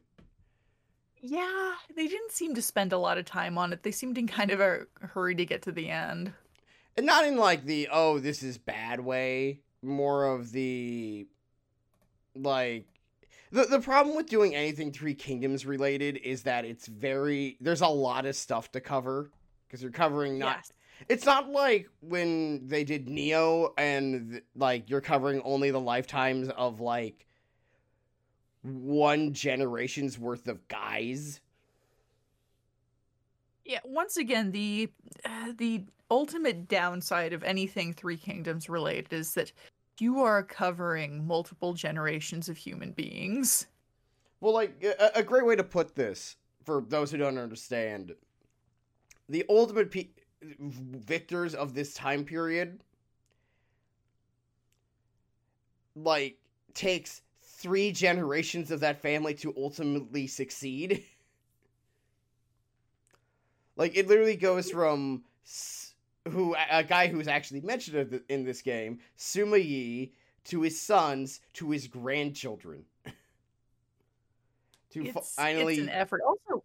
[1.21, 3.83] Yeah, they didn't seem to spend a lot of time on it.
[3.83, 6.33] They seemed in kind of a hurry to get to the end.
[6.97, 11.27] And not in like the oh, this is bad way, more of the
[12.35, 12.85] like
[13.51, 17.87] the the problem with doing anything Three Kingdoms related is that it's very there's a
[17.87, 19.31] lot of stuff to cover
[19.67, 20.71] because you're covering not yes.
[21.09, 26.79] It's not like when they did Nioh and like you're covering only the lifetimes of
[26.79, 27.27] like
[28.65, 31.39] one generation's worth of guys.
[33.63, 34.91] Yeah, once again, the
[35.23, 39.51] uh, the ultimate downside of anything Three Kingdoms related is that
[39.99, 43.67] you are covering multiple generations of human beings.
[44.41, 48.13] Well, like a, a great way to put this for those who don't understand,
[49.29, 50.09] the ultimate pe-
[50.59, 52.81] victors of this time period
[55.95, 56.37] like
[56.73, 57.21] takes
[57.65, 61.03] three generations of that family to ultimately succeed.
[63.75, 65.23] like it literally goes from
[66.29, 71.71] who a guy who's actually mentioned in this game, Sima Yi, to his sons, to
[71.71, 72.85] his grandchildren.
[74.91, 76.21] to It's, finally, it's an effort.
[76.21, 76.63] Also,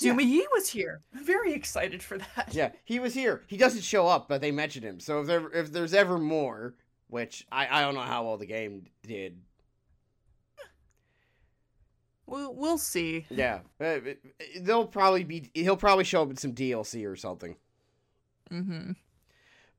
[0.00, 0.18] Yeah.
[0.18, 1.00] Yi was here.
[1.14, 2.48] I'm very excited for that.
[2.50, 3.44] yeah, he was here.
[3.46, 4.98] He doesn't show up, but they mentioned him.
[4.98, 6.74] So if there if there's ever more,
[7.06, 9.38] which I I don't know how well the game did.
[12.30, 13.26] We'll, we'll see.
[13.28, 13.98] Yeah, uh,
[14.60, 15.50] they'll probably be.
[15.52, 17.56] He'll probably show up in some DLC or something.
[18.52, 18.92] Mm-hmm.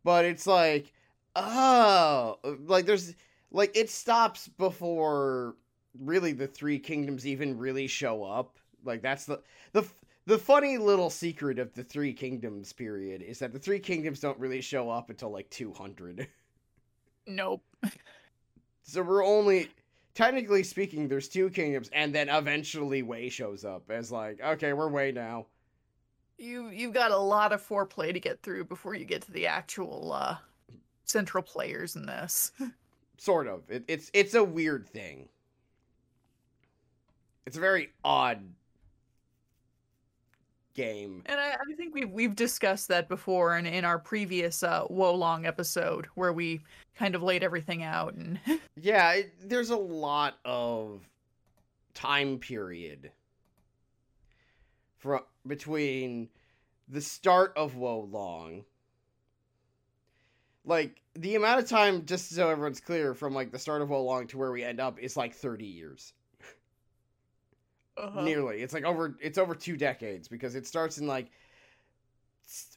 [0.03, 0.91] But it's like,
[1.35, 3.15] oh, like there's
[3.51, 5.55] like it stops before
[5.99, 8.59] really the three kingdoms even really show up.
[8.83, 9.85] Like that's the the
[10.25, 14.39] the funny little secret of the three kingdoms period is that the three kingdoms don't
[14.39, 16.27] really show up until like 200.
[17.27, 17.63] Nope.
[18.81, 19.69] So we're only
[20.13, 24.89] technically speaking, there's two kingdoms, and then eventually Wei shows up as like, okay, we're
[24.89, 25.47] Wei now.
[26.37, 29.47] You you've got a lot of foreplay to get through before you get to the
[29.47, 30.37] actual uh,
[31.03, 32.51] central players in this.
[33.17, 33.69] Sort of.
[33.69, 35.29] It, it's it's a weird thing.
[37.45, 38.41] It's a very odd
[40.73, 41.23] game.
[41.25, 45.13] And I, I think we've we've discussed that before in, in our previous uh, Wo
[45.13, 46.61] Long episode where we
[46.95, 48.39] kind of laid everything out and
[48.81, 51.07] Yeah, it, there's a lot of
[51.93, 53.11] time period
[54.97, 56.29] from between
[56.87, 58.63] the start of Wo Long.
[60.63, 64.03] Like the amount of time, just so everyone's clear, from like the start of Wo
[64.03, 66.13] Long to where we end up is like thirty years.
[68.01, 69.15] Uh, Nearly, it's like over.
[69.21, 71.31] It's over two decades because it starts in like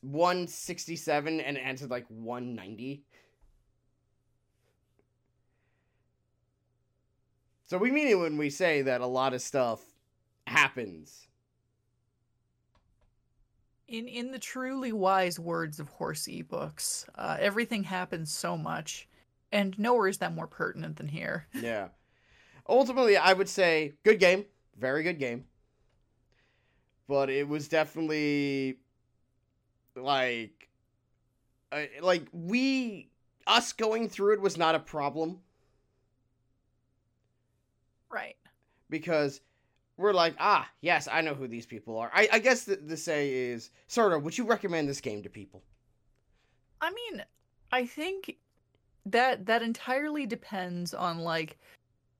[0.02, 3.02] one sixty seven and ends at like one ninety.
[7.66, 9.80] So we mean it when we say that a lot of stuff
[10.46, 11.26] happens.
[13.88, 19.08] in in the truly wise words of Horse ebooks, uh, everything happens so much,
[19.52, 21.46] and nowhere is that more pertinent than here.
[21.54, 21.88] Yeah.
[22.68, 24.46] Ultimately, I would say good game,
[24.78, 25.44] very good game.
[27.08, 28.78] But it was definitely
[29.96, 30.68] like
[31.72, 33.10] uh, like we
[33.46, 35.40] us going through it was not a problem
[38.10, 38.37] Right.
[38.90, 39.40] because
[39.96, 42.10] we're like, ah, yes, I know who these people are.
[42.14, 44.24] I, I guess the, the say is sort of.
[44.24, 45.62] Would you recommend this game to people?
[46.80, 47.24] I mean,
[47.72, 48.37] I think
[49.06, 51.58] that that entirely depends on like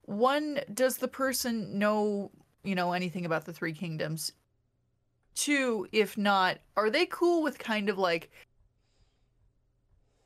[0.03, 2.31] one does the person know,
[2.65, 4.33] you know, anything about the three kingdoms?
[5.35, 8.31] Two, if not, are they cool with kind of like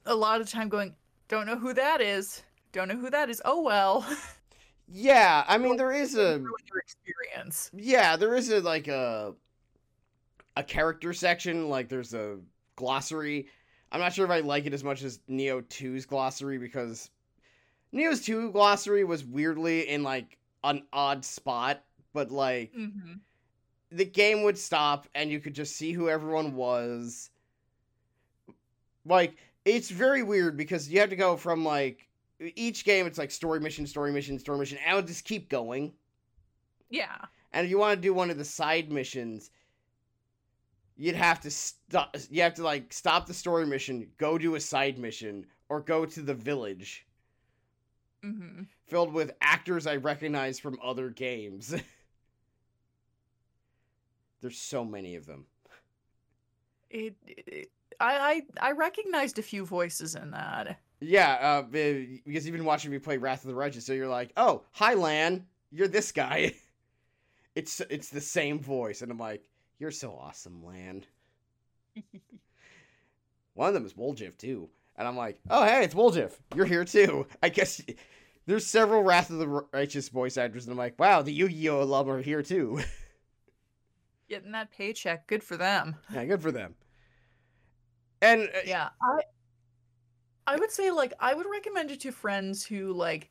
[0.07, 0.95] a lot of time going,
[1.29, 2.43] don't know who that is.
[2.73, 3.43] Don't know who that is.
[3.45, 4.07] Oh well.
[4.91, 7.71] Yeah, I mean there is a your experience.
[7.75, 9.35] yeah, there is a like a
[10.57, 12.39] a character section, like there's a
[12.75, 13.49] glossary.
[13.93, 17.11] I'm not sure if I like it as much as Nioh 2's glossary because
[17.95, 23.21] Nioh's 2 glossary was weirdly in like an odd spot, but like hmm
[23.91, 27.31] the game would stop and you could just see who everyone was.
[29.05, 32.09] Like, it's very weird because you have to go from like
[32.41, 35.49] each game, it's like story mission, story mission, story mission, and it would just keep
[35.49, 35.93] going.
[36.91, 37.27] Yeah.
[37.53, 39.51] And if you want to do one of the side missions,
[40.97, 42.15] you'd have to stop.
[42.31, 46.05] You have to like stop the story mission, go do a side mission, or go
[46.05, 47.07] to the village
[48.23, 51.75] hmm filled with actors I recognize from other games.
[54.41, 55.47] There's so many of them.
[56.91, 57.71] It, it
[58.01, 60.79] I, I I recognized a few voices in that.
[61.01, 64.33] Yeah, uh, because you've been watching me play Wrath of the Righteous, so you're like,
[64.37, 66.55] oh, hi, Lann, you're this guy.
[67.55, 69.49] It's it's the same voice, and I'm like,
[69.81, 71.05] you're so awesome, Lann.
[73.55, 76.35] One of them is Woljif too, and I'm like, oh, hey, it's Woljif.
[76.55, 77.27] You're here too.
[77.43, 77.83] I guess
[78.47, 82.09] there's several Wrath of the Righteous voice actors, and I'm like, wow, the Yu-Gi-Oh alum
[82.11, 82.81] are here too.
[84.29, 85.97] Getting that paycheck, good for them.
[86.13, 86.75] yeah, good for them.
[88.21, 89.23] And uh, Yeah, I
[90.47, 93.31] I would say like I would recommend it to friends who like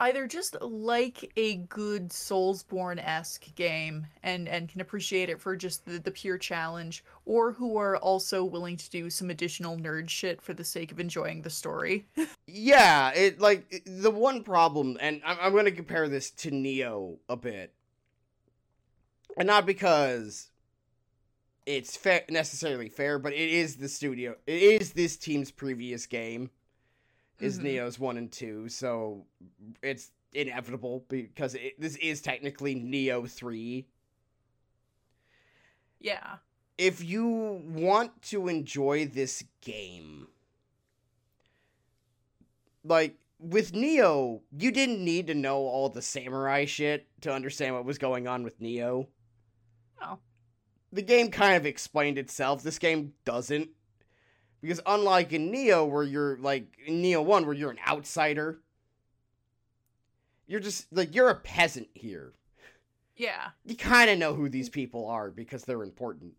[0.00, 5.98] either just like a good Soulsborne-esque game and and can appreciate it for just the,
[5.98, 10.54] the pure challenge, or who are also willing to do some additional nerd shit for
[10.54, 12.06] the sake of enjoying the story.
[12.50, 17.18] Yeah, it like the one problem, and I'm, I'm going to compare this to Nioh
[17.28, 17.74] a bit,
[19.38, 20.50] and not because
[21.64, 26.50] it's fa- necessarily fair, but it is the studio, it is this team's previous game,
[27.40, 27.64] is Mhm.
[27.64, 29.26] Nioh's one and two, so
[29.82, 33.86] it's inevitable because it, this is technically Nioh three.
[36.00, 36.38] Yeah.
[36.76, 37.26] If you
[37.64, 40.28] want to enjoy this game,
[42.84, 47.84] like with Nioh, you didn't need to know all the samurai shit to understand what
[47.84, 49.06] was going on with Nioh.
[50.02, 50.18] Oh.
[50.92, 52.62] The game kind of explained itself.
[52.62, 53.70] This game doesn't.
[54.60, 58.58] Because unlike in Nioh, where you're like in Nioh 1, where you're an outsider,
[60.46, 62.32] you're just like you're a peasant here.
[63.16, 63.48] Yeah.
[63.64, 66.32] You kind of know who these people are because they're important.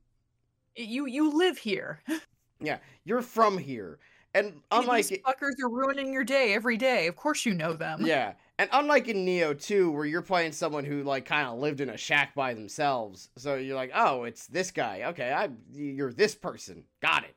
[0.75, 2.01] You you live here.
[2.61, 3.99] Yeah, you're from here.
[4.33, 7.07] And unlike These fuckers are ruining your day every day.
[7.07, 8.05] Of course you know them.
[8.05, 8.33] Yeah.
[8.59, 11.89] And unlike in Nioh 2, where you're playing someone who like kind of lived in
[11.89, 15.03] a shack by themselves, so you're like, oh, it's this guy.
[15.05, 16.83] Okay, I you're this person.
[16.99, 17.35] Got it.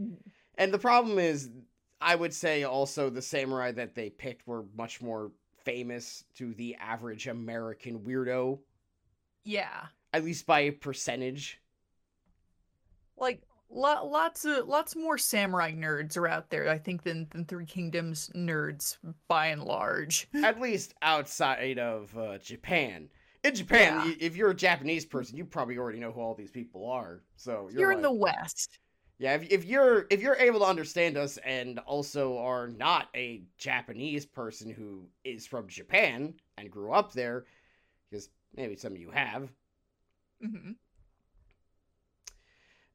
[0.00, 0.16] Mhm.
[0.56, 1.48] And the problem is,
[2.00, 5.30] I would say also the samurai that they picked were much more
[5.62, 8.58] famous to the average American weirdo,
[9.44, 9.86] Yeah.
[10.12, 11.60] at least by a percentage.
[13.16, 13.42] like
[13.74, 17.66] lo- lots of lots more samurai nerds are out there i think than than three
[17.66, 18.96] kingdoms nerds
[19.28, 23.08] by and large at least outside of uh, Japan.
[23.42, 24.14] In Japan, Yeah.
[24.20, 27.20] if you're a Japanese person, you probably already know who all these people are.
[27.36, 28.78] So you're, you're, in the west
[29.18, 33.42] Yeah, if, if you're if you're able to understand us and also are not a
[33.58, 37.44] Japanese person who is from Japan and grew up there,
[38.10, 39.50] because maybe some of you have,
[40.40, 40.72] hmm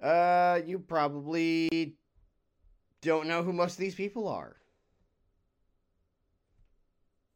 [0.02, 1.96] uh, you probably
[3.02, 4.56] don't know who most of these people are.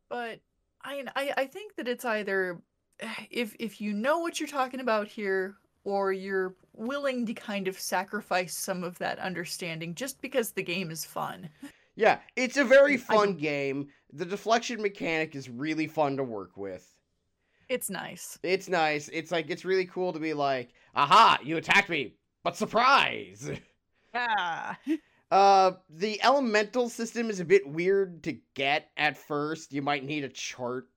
[0.09, 0.39] but
[0.83, 2.61] I, I i think that it's either
[3.31, 5.55] if if you know what you're talking about here
[5.85, 10.91] or you're willing to kind of sacrifice some of that understanding just because the game
[10.91, 11.49] is fun
[11.95, 13.87] Yeah, it's a very fun don't- game.
[14.13, 16.85] The deflection mechanic is really fun to work with.
[17.69, 19.09] it's nice It's nice.
[19.13, 23.49] It's like it's really cool to be like, "Aha, you attacked me, but surprise!"
[24.13, 24.75] yeah
[25.31, 29.73] Uh, the elemental system is a bit weird to get at first.
[29.73, 30.87] You might need a chart.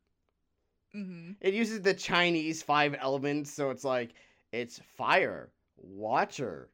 [0.93, 4.15] hmm It uses the Chinese five elements, so it's like
[4.53, 6.71] it's fire, water,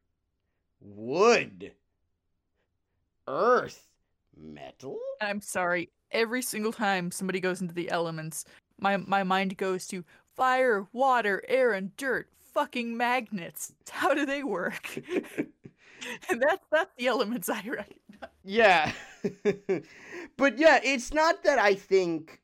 [0.80, 1.74] wood,
[3.26, 3.88] earth,
[4.36, 4.98] metal.
[5.20, 5.90] I'm sorry.
[6.10, 8.44] Every single time somebody goes into the elements,
[8.78, 10.04] my my mind goes to
[10.36, 12.28] fire, water, air, and dirt.
[12.52, 13.72] Fucking magnets.
[13.90, 14.98] How do they work?
[16.28, 18.30] and that's that's the elements I recognize.
[18.44, 18.92] Yeah.
[20.36, 22.40] but yeah, it's not that I think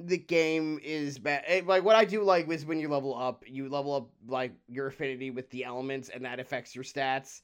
[0.00, 1.44] the game is bad.
[1.46, 4.52] eh, Like what I do like is when you level up, you level up like
[4.68, 7.42] your affinity with the elements, and that affects your stats.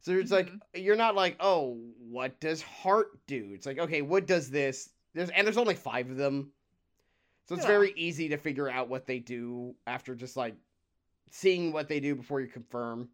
[0.00, 3.52] So it's like you're not like, oh, what does heart do?
[3.54, 4.90] It's like, okay, what does this?
[5.14, 6.52] There's and there's only five of them,
[7.46, 7.66] so it's Yeah.
[7.66, 10.54] very easy to figure out what they do after just like
[11.30, 13.08] seeing what they do before you confirm.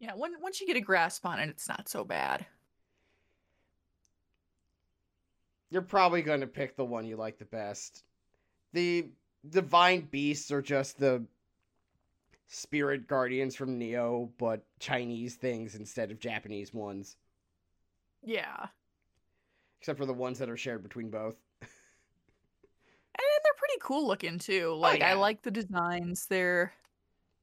[0.00, 2.44] Yeah, when, once you get a grasp on it, it's not so bad.
[5.70, 8.04] You're probably going to pick the one you like the best.
[8.72, 9.08] The
[9.48, 11.24] divine beasts are just the
[12.48, 17.16] spirit guardians from Nioh, but Chinese things instead of Japanese ones,
[18.22, 18.66] Yeah.
[19.80, 21.36] except for the ones that are shared between both.
[23.14, 24.70] And they're pretty cool looking too.
[24.72, 25.10] Oh, like yeah.
[25.10, 26.26] I like the designs.
[26.26, 26.72] They're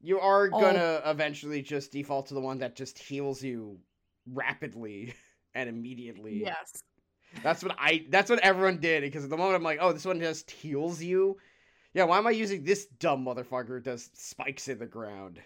[0.02, 0.60] You are Oh.
[0.62, 3.80] gonna eventually just default to the one that just heals you
[4.26, 5.14] rapidly
[5.54, 6.41] and immediately.
[6.41, 6.82] yes.
[7.43, 10.06] That's what I that's what everyone did because at the moment I'm like, oh, this
[10.06, 11.38] one just heals you.
[11.93, 15.39] Yeah, why am I using this dumb motherfucker who does spikes in the ground?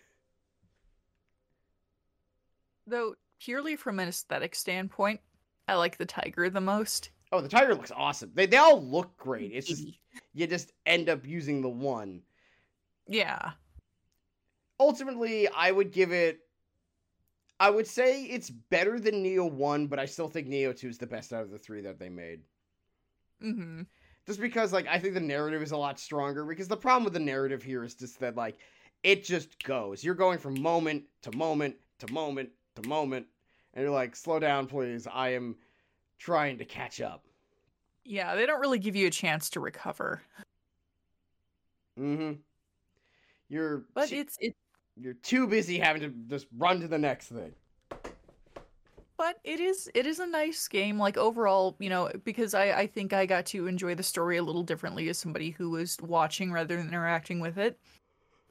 [2.86, 5.20] Though purely from an aesthetic standpoint,
[5.68, 7.10] I like the tiger the most.
[7.32, 8.32] Oh, the tiger looks awesome.
[8.34, 9.52] They they all look great.
[9.54, 9.88] It's just
[10.34, 12.22] you just end up using the one.
[13.08, 13.52] Yeah.
[14.80, 16.40] Ultimately, I would give it
[17.60, 20.98] I would say it's better than Nioh 1, but I still think Nioh 2 is
[20.98, 22.42] the best out of the 3 that they made.
[23.42, 23.84] Mm-hmm.
[24.26, 27.14] Just because like I think the narrative is a lot stronger because the problem with
[27.14, 28.58] the narrative here is just that like
[29.04, 30.04] it just goes.
[30.04, 33.28] You're going from moment to moment to moment to moment
[33.74, 35.08] and you're like, "Slow down, please.
[35.12, 35.58] I am
[36.20, 37.26] trying to catch up."
[38.06, 40.22] Yeah, they don't really give you a chance to recover.
[42.00, 42.40] Mm-hmm.
[43.50, 44.56] You're But it's it
[45.00, 47.54] you're too busy having to just run to the next thing.
[49.18, 52.88] but it is it is a nice game like overall you know because i i
[52.88, 56.52] think i got to enjoy the story a little differently as somebody who was watching
[56.52, 57.80] rather than interacting with it.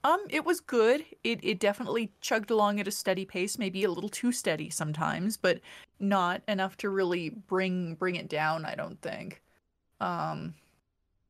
[0.05, 1.05] Um it was good.
[1.23, 5.37] It it definitely chugged along at a steady pace maybe a little too steady sometimes
[5.37, 5.61] but
[6.01, 9.43] not enough to really bring bring it down i don't think.
[10.01, 10.55] Um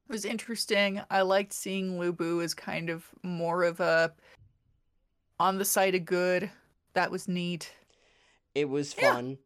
[0.09, 1.01] it was interesting.
[1.11, 4.13] I liked seeing Lu Bu as kind of more of a
[5.43, 6.49] on the side of good
[6.95, 7.75] that was neat
[8.55, 9.13] It was Yeah.
[9.15, 9.39] fun.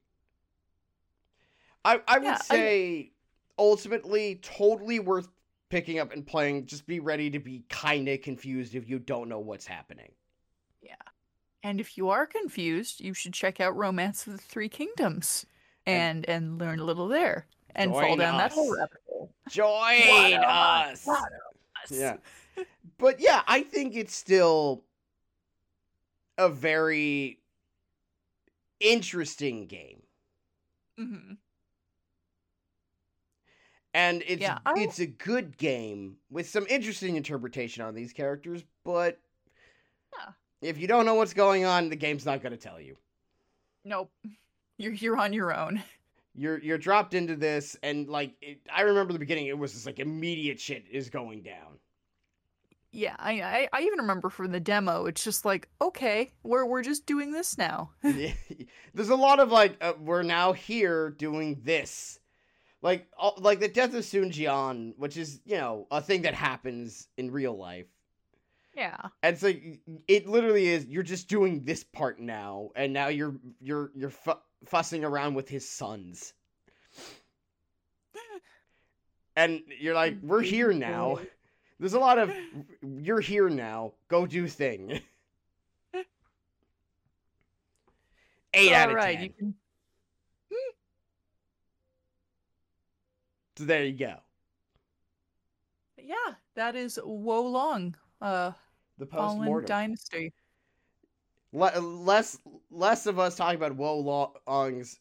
[1.84, 3.12] I I would Yeah, I- say
[3.59, 5.28] ultimately totally worth
[5.68, 6.66] picking up and playing.
[6.66, 10.12] Just be ready to be kind of confused if you don't know what's happening.
[10.82, 10.94] Yeah.
[11.62, 15.47] And if you are confused, you should check out Romance of the Three Kingdoms
[15.86, 19.32] and and learn a little there and fall down that whole rabbit hole.
[19.49, 21.07] Join us.
[21.09, 21.90] Us?
[21.90, 22.16] Yeah.
[22.99, 24.84] But yeah, I think it's still
[26.39, 27.41] a very
[28.80, 30.03] interesting game.
[30.99, 31.34] hmm
[33.95, 39.18] And it's Yeah, it's a good game with some interesting interpretation on these characters, but
[40.18, 40.32] Yeah.
[40.61, 42.97] if you don't know what's going on, the game's not going to tell you.
[43.84, 44.11] Nope.
[44.78, 45.82] You're you're on your own.
[46.39, 49.87] You're you're dropped into this and like it, I remember the beginning it was just
[49.87, 51.78] like immediate shit is going down.
[52.93, 55.05] Yeah, I, I I even remember from the demo.
[55.07, 57.91] It's just like, okay, we're we're just doing this now.
[58.03, 62.18] There's a lot of like uh, we're now here doing this.
[62.82, 66.34] Like all, like the death of Sun Jian, which is, you know, a thing that
[66.34, 67.87] happens in real life.
[68.76, 68.97] yeah.
[69.22, 69.53] And so
[70.07, 70.87] it literally is.
[70.87, 75.49] You're just doing this part now, and now you're you're you're fu- fussing around with
[75.49, 76.32] his sons,
[79.37, 81.18] and you're like, "We're here now."
[81.79, 82.33] There's a lot of
[82.83, 83.93] "You're here now.
[84.09, 85.01] Go do thing."
[88.55, 89.33] Eight out of right, ten.
[89.39, 89.55] can
[93.57, 94.16] So there you go.
[96.03, 98.53] Yeah, that is Wo Long, uh,
[98.99, 99.66] The post.
[99.66, 100.33] Dynasty.
[101.53, 102.39] Le- less
[102.70, 105.01] less of us talking about Wo Long's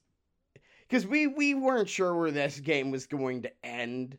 [0.87, 4.17] because we we weren't sure where this game was going to end.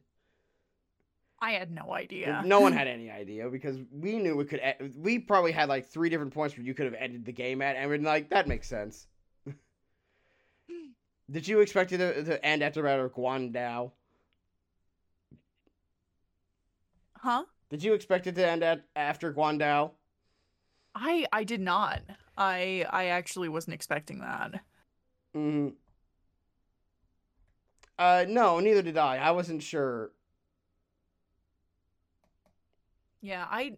[1.41, 2.43] I had no idea.
[2.47, 4.61] No one had any idea because we knew it could.
[4.97, 7.77] We probably had like three different points where you could have ended the game at,
[7.77, 9.07] and we're like, that makes sense.
[11.31, 13.91] Did you expect it to, to end after Battle of Guandu?
[17.19, 17.45] Huh?
[17.69, 19.93] Did you expect it to end at after Guandu?
[20.97, 22.03] I I did not.
[22.37, 24.65] I I actually wasn't expecting that.
[25.35, 25.69] hmm
[27.99, 29.17] Uh, no, neither did I.
[29.17, 30.11] I wasn't sure.
[33.27, 33.73] Yeah, I,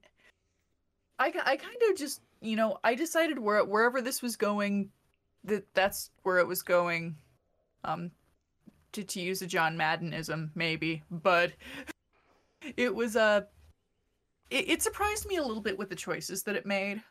[1.18, 4.90] I, I kind of just, you know, I decided where wherever this was going,
[5.44, 7.16] that that's where it was going.
[7.82, 8.11] Um,
[8.92, 11.53] to to use a John Maddenism, maybe, but
[12.76, 13.22] it was a.
[13.22, 13.40] Uh,
[14.51, 17.03] it, it surprised me a little bit with the choices that it made.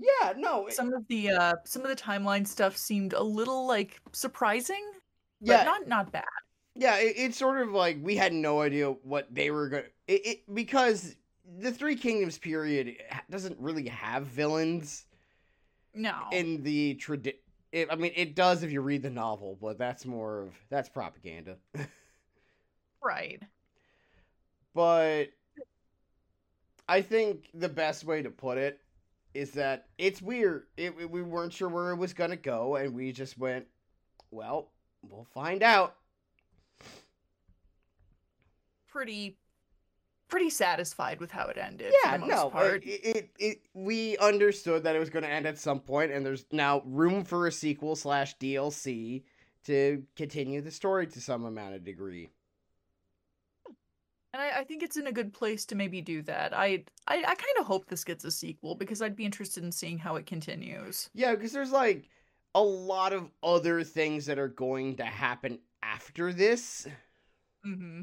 [0.00, 0.66] Yeah, no.
[0.66, 4.82] It, some of the uh some of the timeline stuff seemed a little like surprising,
[5.40, 6.24] yeah, but not not bad.
[6.74, 10.26] Yeah, it, it's sort of like we had no idea what they were going it,
[10.26, 11.14] it because
[11.58, 12.96] the Three Kingdoms period
[13.30, 15.06] doesn't really have villains.
[15.94, 16.14] No.
[16.32, 17.34] In the tradi
[17.72, 21.56] I mean, it does if you read the novel, but that's more of that's propaganda.
[23.02, 23.40] right.
[24.74, 25.26] But
[26.88, 28.80] I think the best way to put it
[29.34, 30.64] is that it's weird.
[30.76, 33.66] It, we weren't sure where it was gonna go, and we just went,
[34.32, 34.70] well,
[35.08, 35.94] we'll find out.
[38.88, 39.38] Pretty,
[40.30, 41.92] pretty satisfied with how it ended.
[42.04, 45.80] Yeah, no, it, it, it we understood that it was going to end at some
[45.80, 49.24] point, and there's now room for a sequel slash DLC
[49.64, 52.30] to continue the story to some amount of degree.
[54.32, 56.56] And I, I, think it's in a good place to maybe do that.
[56.56, 59.72] I I, I kind of hope this gets a sequel because I'd be interested in
[59.72, 61.10] seeing how it continues.
[61.14, 62.08] Yeah, because there's like
[62.54, 66.86] a lot of other things that are going to happen after this.
[67.66, 68.02] Mm-hmm.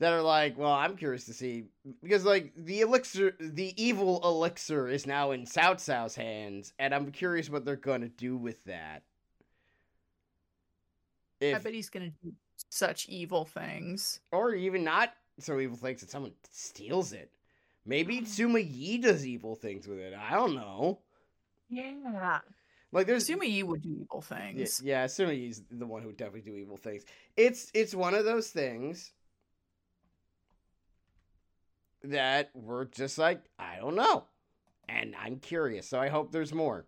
[0.00, 1.66] That are like, well, I'm curious to see
[2.02, 7.12] because like the elixir, the evil elixir is now in Cao Cao's hands, and I'm
[7.12, 9.02] curious what they're gonna do with that.
[11.38, 12.32] If, I bet he's gonna do
[12.70, 17.30] such evil things, or even not so evil things that someone steals it.
[17.84, 20.14] Maybe Sima Yi does evil things with it.
[20.14, 21.00] I don't know.
[21.68, 22.40] Yeah.
[22.90, 24.80] Like there's Sima Yi would do evil things.
[24.82, 27.04] Yeah, yeah, Yi's the one who would definitely do evil things.
[27.36, 29.12] It's it's one of those things
[32.04, 34.24] that we're just like, I don't know.
[34.88, 36.86] And I'm curious, so I hope there's more.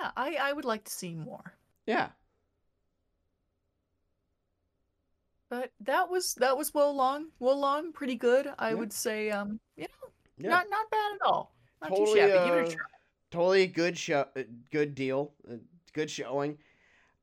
[0.00, 1.54] Yeah, I, I would like to see more.
[1.86, 2.08] Yeah.
[5.48, 7.26] But that was that was Wo Long.
[7.38, 8.48] Wo Long, pretty good.
[8.58, 8.74] I yeah.
[8.74, 10.48] would say, um, you know, yeah.
[10.48, 11.54] not not bad at all.
[11.80, 12.32] Not totally, too shabby.
[12.32, 12.84] Uh, Give it a uh, try.
[13.30, 14.26] Totally good show.
[14.72, 15.32] Good deal.
[15.92, 16.58] Good showing.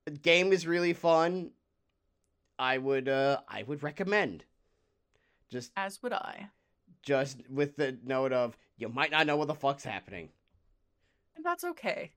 [0.05, 1.51] The game is really fun.
[2.57, 4.45] I would uh I would recommend.
[5.51, 6.49] Just as would I.
[7.01, 10.29] Just with the note of you might not know what the fuck's happening.
[11.35, 12.11] And that's okay.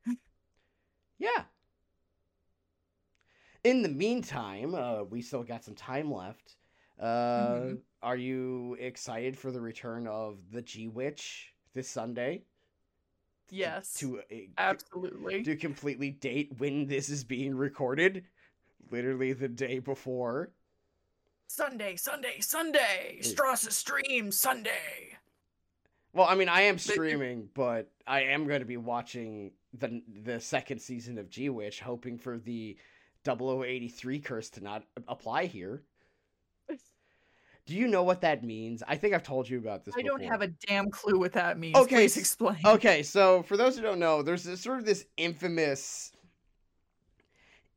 [1.19, 1.45] yeah
[3.65, 6.57] in the meantime, uh, we still got some time left.
[7.01, 7.75] Uh, mm-hmm.
[8.03, 12.43] Are you excited for the return of the G Witch this Sunday?
[13.51, 13.95] Yes.
[13.95, 18.25] To, to uh, absolutely to completely date when this is being recorded,
[18.91, 20.53] literally the day before.
[21.47, 23.21] Sunday, Sunday, Sunday.
[23.23, 25.17] Stross stream Sunday.
[26.13, 30.41] Well, I mean, I am streaming, but I am going to be watching the the
[30.41, 32.77] second season of G Witch, hoping for the
[33.27, 35.83] 0083 curse to not apply here.
[37.67, 38.83] Do you know what that means?
[38.87, 39.95] I think I've told you about this.
[39.97, 40.19] I before.
[40.19, 41.77] don't have a damn clue what that means.
[41.77, 42.59] Okay, Please explain.
[42.65, 46.13] Okay, so for those who don't know, there's this, sort of this infamous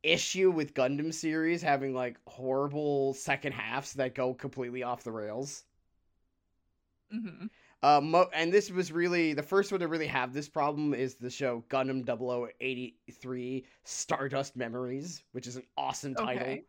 [0.02, 5.64] issue with Gundam series having like horrible second halves that go completely off the rails.
[7.14, 7.46] Mm-hmm.
[7.82, 11.14] Uh, mo- and this was really the first one to really have this problem is
[11.14, 16.42] the show Gundam 0083 Stardust Memories, which is an awesome title.
[16.42, 16.64] Okay.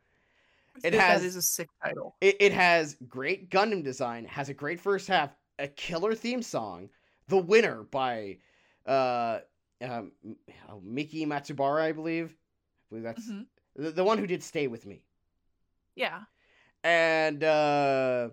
[0.84, 2.16] It has that is a sick title.
[2.22, 6.90] It, it has great Gundam design, has a great first half, a killer theme song,
[7.28, 8.38] The Winner by
[8.86, 9.40] uh,
[9.82, 10.12] um,
[10.70, 12.36] oh, Miki Matsubara, I believe.
[12.90, 13.84] Believe that's mm-hmm.
[13.84, 15.04] the, the one who did Stay With Me.
[15.96, 16.22] Yeah.
[16.84, 18.30] And uh,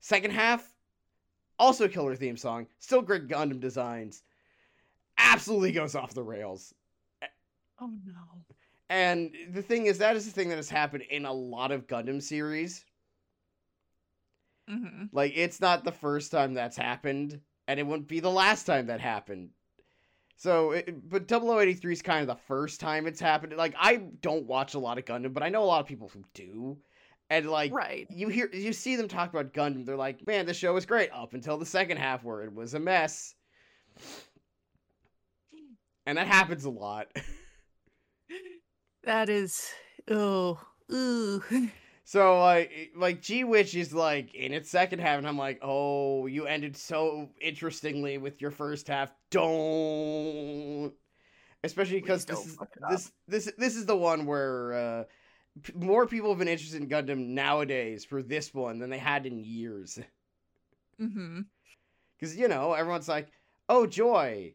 [0.00, 0.68] second half,
[1.58, 4.22] also killer theme song, still great Gundam designs.
[5.18, 6.74] Absolutely goes off the rails.
[7.80, 8.44] Oh no.
[8.90, 11.86] And the thing is, that is the thing that has happened in a lot of
[11.86, 12.84] Gundam series.
[14.70, 15.06] Mm-hmm.
[15.12, 18.86] Like, it's not the first time that's happened, and it wouldn't be the last time
[18.86, 19.50] that happened.
[20.36, 23.54] So, it, but 0083 is kind of the first time it's happened.
[23.56, 26.08] Like, I don't watch a lot of Gundam, but I know a lot of people
[26.08, 26.76] who do.
[27.30, 28.06] And like right.
[28.10, 31.10] you hear you see them talk about Gundam, they're like, man, the show was great
[31.12, 33.34] up until the second half where it was a mess.
[36.06, 37.08] And that happens a lot.
[39.04, 39.70] that is
[40.10, 40.60] oh
[40.92, 41.42] ooh.
[42.04, 46.26] So like like G Witch is like in its second half, and I'm like, oh,
[46.26, 49.10] you ended so interestingly with your first half.
[49.30, 50.92] Don't,
[51.62, 52.58] especially because this is
[52.90, 55.04] this this this is the one where uh,
[55.74, 59.38] more people have been interested in Gundam nowadays for this one than they had in
[59.38, 59.98] years.
[61.00, 61.40] Mm-hmm.
[62.16, 63.28] Because, you know, everyone's like,
[63.68, 64.54] oh, joy.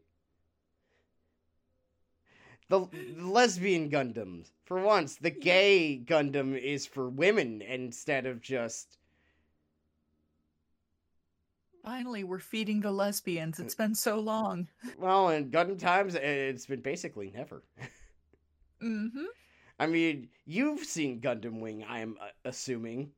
[2.70, 4.52] The, lesbian Gundams.
[4.66, 8.98] For once, the gay Gundam is for women instead of just.
[11.84, 13.60] Finally, we're feeding the lesbians.
[13.60, 14.68] It's been so long.
[15.00, 17.64] Well, in Gundam times, it's been basically never.
[18.82, 19.26] Mm-hmm.
[19.78, 23.12] I mean, you've seen Gundam Wing, I am uh, assuming.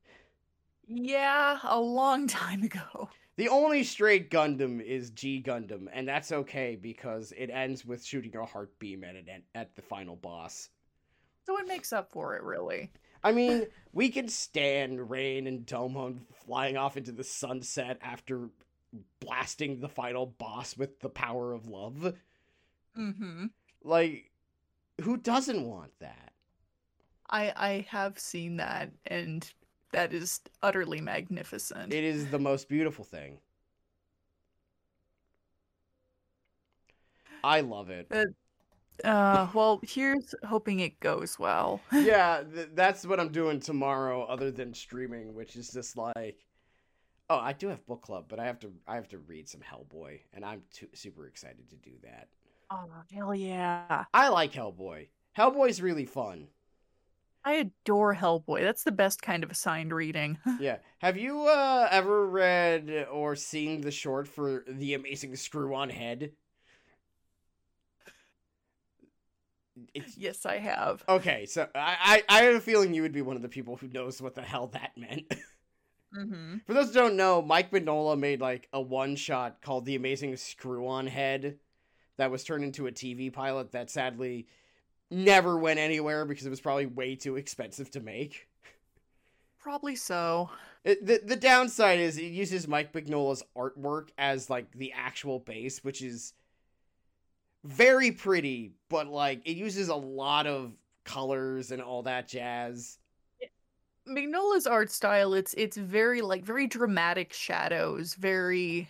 [0.88, 3.10] Yeah, a long time ago.
[3.42, 8.36] The only straight Gundam is G Gundam, and that's okay because it ends with shooting
[8.36, 10.70] a heart beam at it at the final boss.
[11.48, 12.92] So it makes up for it, really.
[13.24, 18.50] I mean, we can stand Rain and Domon flying off into the sunset after
[19.20, 22.14] blasting the final boss with the power of love.
[22.96, 23.48] Mm-hmm.
[23.84, 24.30] Like,
[25.02, 26.34] who doesn't want that?
[27.28, 29.52] I I have seen that, and
[29.92, 31.94] that is utterly magnificent.
[31.94, 33.40] It is the most beautiful thing.
[37.44, 38.08] I love it.
[39.04, 41.82] Uh, well, here's hoping it goes well.
[41.92, 46.46] yeah, th- that's what I'm doing tomorrow, other than streaming, which is just like,
[47.30, 49.62] oh, I do have book club, but I have to I have to read some
[49.62, 52.28] Hellboy, and I'm too, super excited to do that.
[52.70, 54.06] Oh hell yeah!
[54.14, 55.08] I like Hellboy.
[55.38, 56.48] Hellboy's really fun.
[57.44, 58.62] I adore Hellboy.
[58.62, 60.38] That's the best kind of assigned reading.
[60.60, 60.78] yeah.
[61.00, 66.32] Have you uh, ever read or seen the short for The Amazing Screw on Head?
[69.94, 70.18] It's...
[70.18, 71.04] Yes, I have.
[71.10, 73.76] Okay, so I, I, I have a feeling you would be one of the people
[73.76, 75.28] who knows what the hell that meant.
[76.16, 76.58] mm-hmm.
[76.68, 80.38] For those who don't know, Mike Mignola made like a one shot called The Amazing
[80.38, 81.58] Screw on Head
[82.18, 84.48] that was turned into a TV pilot that sadly
[85.12, 88.48] never went anywhere because it was probably way too expensive to make.
[89.60, 90.50] Probably so.
[90.84, 95.84] It, the the downside is it uses Mike Mignola's artwork as like the actual base,
[95.84, 96.34] which is
[97.64, 100.72] very pretty, but like it uses a lot of
[101.04, 102.98] colors and all that jazz.
[104.08, 108.90] Mignola's art style, it's it's very like very dramatic shadows, very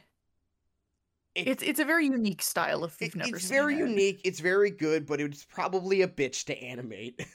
[1.36, 3.80] it, it's it's a very unique style if you've it, never it's very it.
[3.80, 7.26] unique, it's very good, but it's probably a bitch to animate.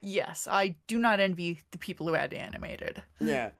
[0.00, 2.98] yes, I do not envy the people who had to animate it.
[3.20, 3.50] Yeah.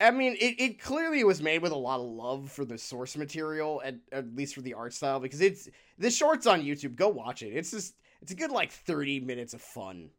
[0.00, 3.16] I mean, it, it clearly was made with a lot of love for the source
[3.16, 6.94] material, at, at least for the art style, because it's the shorts on YouTube.
[6.94, 7.48] Go watch it.
[7.48, 10.10] It's just it's a good like thirty minutes of fun.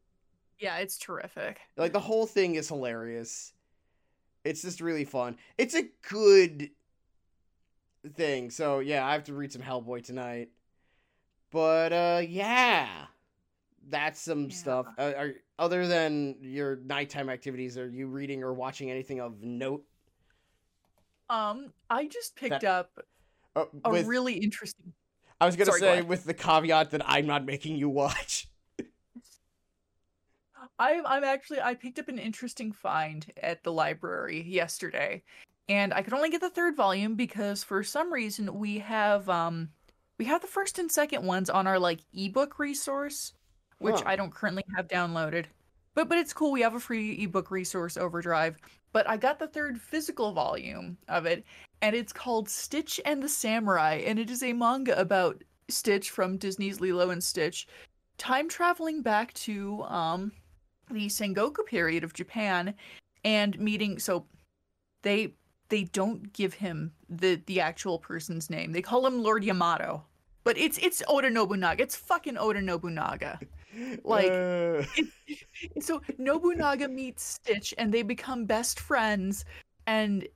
[0.59, 1.59] Yeah, it's terrific.
[1.77, 3.53] Like the whole thing is hilarious.
[4.43, 5.37] It's just really fun.
[5.57, 6.71] It's a good
[8.15, 8.49] thing.
[8.49, 10.49] So yeah, I have to read some Hellboy tonight.
[11.51, 12.87] But uh yeah.
[13.87, 14.55] That's some Yeah.
[14.55, 14.85] stuff.
[14.97, 19.83] Uh, are, other than your nighttime activities, are you reading or watching anything of note?
[21.29, 23.05] Um, I just picked That- up
[23.55, 24.93] Uh, a really interesting.
[25.41, 26.07] I was gonna Sorry, say ahead.
[26.07, 28.47] with the caveat that I'm not making you watch.
[30.77, 35.23] I'm I'm actually I picked up an interesting find at the library yesterday,
[35.69, 39.69] and I could only get the third volume because for some reason we have um
[40.17, 43.33] we have the first and second ones on our like ebook resource,
[43.77, 44.03] which Huh.
[44.07, 45.45] I don't currently have downloaded.
[45.93, 46.51] But but it's cool.
[46.51, 48.57] We have a free ebook resource Overdrive.
[48.91, 51.45] But I got the third physical volume of it,
[51.83, 56.37] and it's called Stitch and the Samurai, and it is a manga about Stitch from
[56.37, 57.67] Disney's Lilo and Stitch,
[58.17, 60.31] time traveling back to um
[60.91, 62.73] the Sengoku period of Japan
[63.23, 64.25] and meeting so
[65.03, 65.33] they
[65.69, 68.71] they don't give him the the actual person's name.
[68.71, 70.03] They call him Lord Yamato.
[70.43, 71.83] But it's it's Oda Nobunaga.
[71.83, 73.39] It's fucking Oda Nobunaga.
[74.03, 74.83] Like- Uh,
[75.81, 79.45] So Nobunaga meets Stitch and they become best friends
[79.85, 80.27] and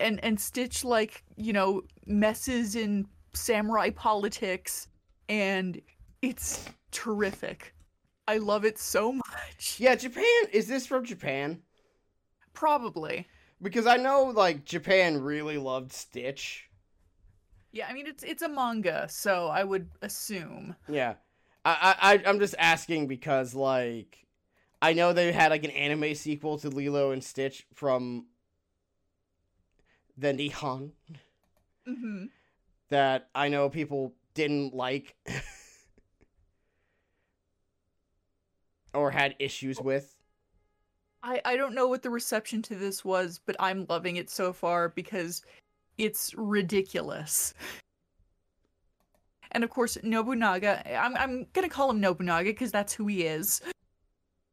[0.00, 4.88] and and Stitch like, you know, messes in samurai politics
[5.28, 5.80] and
[6.22, 7.74] it's terrific.
[8.26, 9.76] I love it so much.
[9.78, 10.24] yeah, Japan.
[10.52, 11.60] Is this from Japan?
[12.54, 13.26] Probably.
[13.62, 16.68] Because I know like Japan really loved Stitch.
[17.70, 20.76] Yeah, I mean it's it's a manga, so I would assume.
[20.88, 21.14] Yeah,
[21.64, 24.26] I I I'm just asking because like
[24.82, 28.26] I know they had like an anime sequel to Lilo and Stitch from
[30.18, 30.90] the Nihon
[31.86, 32.24] hmm
[32.90, 35.16] that I know people didn't like
[38.94, 40.21] or had issues with.
[41.22, 44.52] I I don't know what the reception to this was, but I'm loving it so
[44.52, 45.42] far because
[45.98, 47.54] it's ridiculous.
[49.52, 53.24] And of course, Nobunaga, I'm I'm going to call him Nobunaga because that's who he
[53.24, 53.60] is.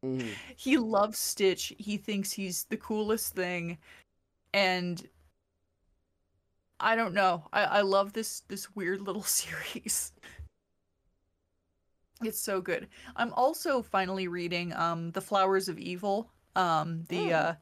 [0.04, 0.34] Mhm.
[0.56, 1.74] He loves Stitch.
[1.78, 3.78] He thinks he's the coolest thing.
[4.54, 5.08] And
[6.80, 7.44] I don't know.
[7.52, 10.14] I, I love this this weird little series.
[12.22, 12.90] It's so good.
[13.16, 16.30] I'm also finally reading um The Flowers of Evil.
[16.56, 17.38] Um the Oh.
[17.38, 17.56] uh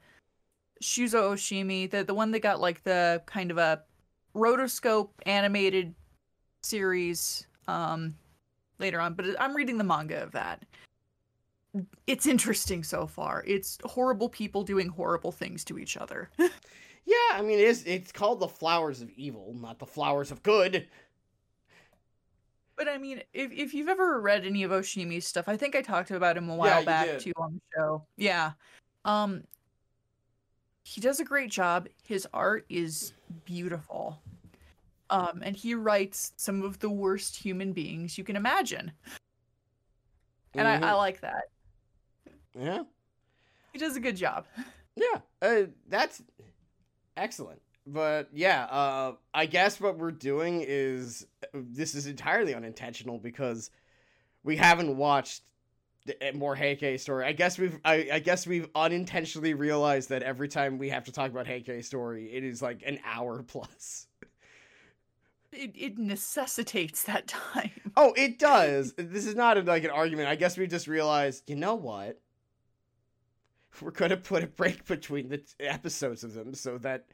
[0.81, 3.83] Shuzo Oshimi, the the one that got like the kind of a
[4.35, 5.95] rotoscope animated
[6.61, 8.15] series um
[8.79, 10.63] later on, but I'm reading the manga of that.
[12.07, 13.43] It's interesting so far.
[13.45, 16.29] It's horrible people doing horrible things to each other.
[17.07, 20.89] Yeah, I mean, it's it's called the Flowers of Evil, not the Flowers of Good.
[22.75, 25.81] But I mean, if if you've ever read any of Oshimi's stuff, I think I
[25.81, 28.05] talked about him a while you back too on the show.
[28.17, 28.51] Yeah.
[29.07, 29.43] Um
[30.83, 31.87] he does a great job.
[32.03, 33.13] His art is
[33.45, 34.21] beautiful.
[35.09, 38.91] Um and he writes some of the worst human beings you can imagine.
[40.53, 40.97] And I, I Mhm.
[40.97, 41.43] like that.
[42.53, 42.83] yeah,
[43.73, 44.45] He does a good job.
[44.95, 46.21] yeah, uh, that's
[47.15, 47.61] excellent.
[47.85, 53.69] But yeah, uh, I guess what we're doing is this is entirely unintentional because
[54.43, 55.43] we haven't watched
[56.07, 57.25] the uh, more Heike story.
[57.25, 61.11] I guess we've I, I guess we've unintentionally realized that every time we have to
[61.11, 64.07] talk about Heike story, it is like an hour plus.
[65.51, 67.71] It it necessitates that time.
[67.99, 68.93] Oh, it does.
[68.95, 70.27] This is not a, like an argument.
[70.27, 72.19] I guess we just realized, you know what?
[73.81, 77.05] We're gonna put a break between the t- episodes of them so that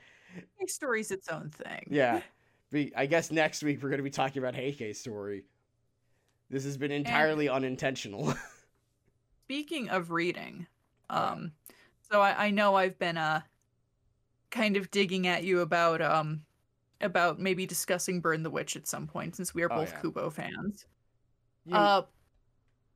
[0.58, 1.88] His story's its own thing.
[1.90, 2.22] yeah.
[2.72, 5.44] We I guess next week we're gonna be talking about Heike's story.
[6.50, 8.34] This has been entirely unintentional.
[9.54, 10.66] Speaking of reading,
[11.12, 11.52] um,
[12.12, 13.42] so I, I know I've been uh
[14.50, 16.42] kind of digging at you about um
[17.02, 20.02] about maybe discussing Burn the Witch at some point since we are Oh, both yeah.
[20.02, 20.88] Kubo fans.
[21.68, 22.02] you, uh,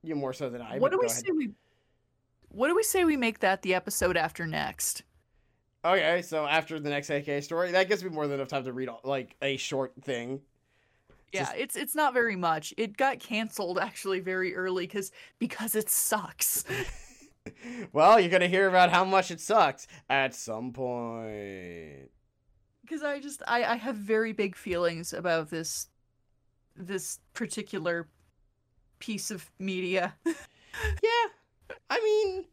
[0.02, 0.80] you more so than I.
[0.80, 1.18] what do we ahead.
[1.28, 1.52] say we
[2.50, 5.04] what do we say we make that the episode after next?
[5.86, 8.74] Okay, so after the next Heike story, that gives me more than enough time to
[8.74, 10.42] read like a short thing.
[11.34, 12.74] Yeah, Just- it's it's not very much.
[12.78, 16.64] It got canceled actually very early because because it sucks.
[17.94, 22.10] well, you're gonna hear about how much it sucks at some point.
[22.82, 25.88] because I just I, I have very big feelings about this
[26.76, 28.08] this particular
[29.00, 30.16] piece of media.
[31.02, 32.46] Yeah, I mean,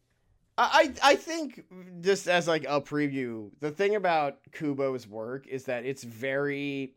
[0.57, 1.65] I I I think
[2.01, 6.95] just as like a preview, the thing about Kubo's work is that it's very,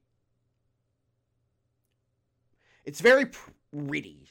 [2.88, 4.30] it's very pretty,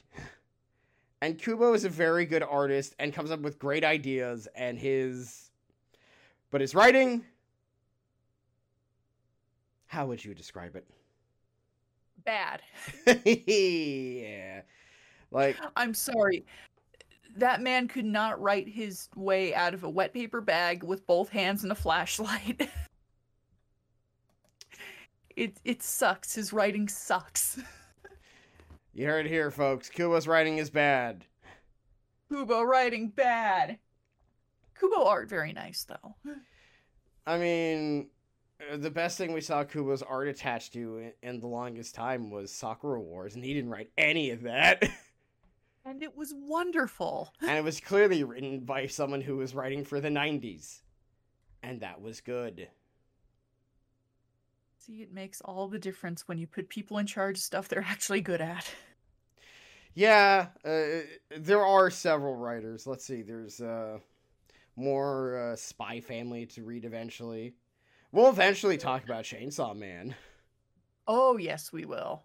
[1.21, 5.51] and Kubo is a very good artist and comes up with great ideas, and his,
[6.49, 7.23] but his writing.
[9.85, 10.87] How would you describe it?
[12.25, 12.61] Bad.
[13.25, 14.61] yeah,
[15.29, 16.43] like I'm sorry.
[17.35, 21.29] That man could not write his way out of a wet paper bag with both
[21.29, 22.67] hands and a flashlight.
[25.35, 26.33] it it sucks.
[26.33, 27.59] His writing sucks.
[28.97, 29.89] you heard it here, folks.
[29.89, 31.23] Kubo's writing is bad.
[32.29, 33.77] Kubo writing bad.
[34.79, 36.15] Kubo art very nice though.
[37.27, 38.07] I mean,
[38.75, 42.51] the best thing we saw Kubo's art attached to in, in the longest time was
[42.51, 44.83] Sakura Wars, and he didn't write any of that.
[45.85, 47.33] And it was wonderful.
[47.39, 50.81] and it was clearly written by someone who was writing for the 90s.
[51.63, 52.67] And that was good.
[54.79, 57.85] See, it makes all the difference when you put people in charge of stuff they're
[57.87, 58.69] actually good at.
[59.97, 61.07] Yeah, uh,
[61.39, 62.85] there are several writers.
[62.85, 63.97] Let's see, there's uh,
[64.75, 67.55] more uh, Spy Family to read eventually.
[68.11, 70.15] We'll eventually talk about Chainsaw Man.
[71.07, 72.23] Oh, yes, we will.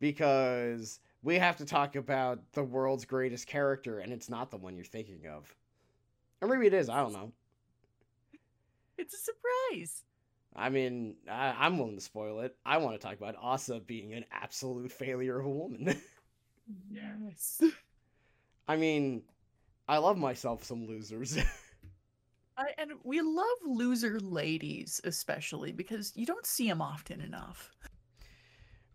[0.00, 4.76] because we have to talk about the world's greatest character, and it's not the one
[4.76, 5.54] you're thinking of.
[6.42, 7.32] Or maybe it is, I don't know.
[8.98, 10.04] It's a surprise.
[10.54, 12.56] I mean, I, I'm willing to spoil it.
[12.64, 16.00] I want to talk about Asa being an absolute failure of a woman.
[16.90, 17.60] Yes.
[18.68, 19.22] I mean,
[19.88, 21.36] I love myself some losers.
[22.56, 27.70] I, and we love loser ladies, especially because you don't see them often enough.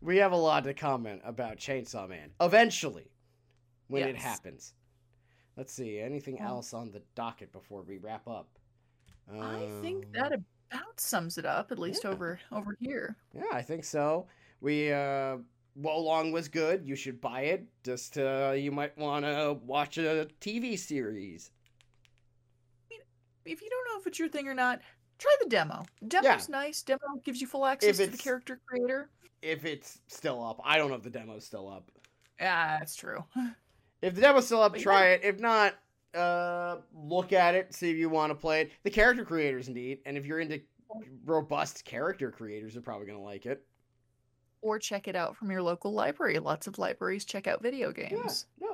[0.00, 2.30] we have a lot to comment about Chainsaw Man.
[2.40, 3.10] Eventually,
[3.88, 4.72] when it happens.
[5.56, 8.48] Let's see, anything Well- else on the docket before we wrap up?
[9.28, 12.10] I think Um, that about sums it up, at least yeah.
[12.10, 13.16] over over here.
[13.34, 14.28] Yeah, I think so.
[14.60, 15.38] We uh
[15.76, 16.86] Wo Long was good.
[16.86, 17.66] You should buy it.
[17.84, 21.50] Just uh you might want to watch a TV series.
[23.44, 24.80] If you don't know if it's your thing or not,
[25.18, 25.84] try the demo.
[26.08, 26.82] Demo's nice.
[26.82, 29.10] Demo gives you full access to the character creator.
[29.42, 30.60] If it's still up.
[30.64, 31.90] I don't know if the demo's still up.
[32.40, 33.24] Yeah, that's true.
[34.02, 35.22] If the demo's still up, But try it.
[35.24, 35.74] If not,
[36.14, 38.72] uh look at it, see if you want to play it.
[38.82, 40.00] The character creators indeed.
[40.04, 40.60] And if you're into
[41.24, 43.64] robust character creators are probably gonna like it.
[44.66, 46.40] Or check it out from your local library.
[46.40, 48.46] Lots of libraries check out video games.
[48.60, 48.66] Yeah,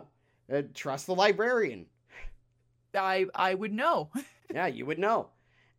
[0.49, 0.59] no.
[0.59, 1.85] Uh, trust the librarian.
[2.95, 4.11] I I would know.
[4.55, 5.29] yeah, you would know.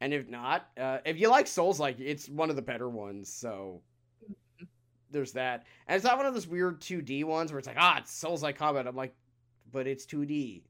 [0.02, 3.28] And if not, uh, if you like Souls, like it's one of the better ones.
[3.28, 3.82] So
[5.10, 5.66] there's that.
[5.88, 8.44] And it's not one of those weird 2D ones where it's like, ah, it's Souls
[8.44, 8.86] like combat.
[8.86, 9.16] I'm like,
[9.72, 10.62] but it's 2D.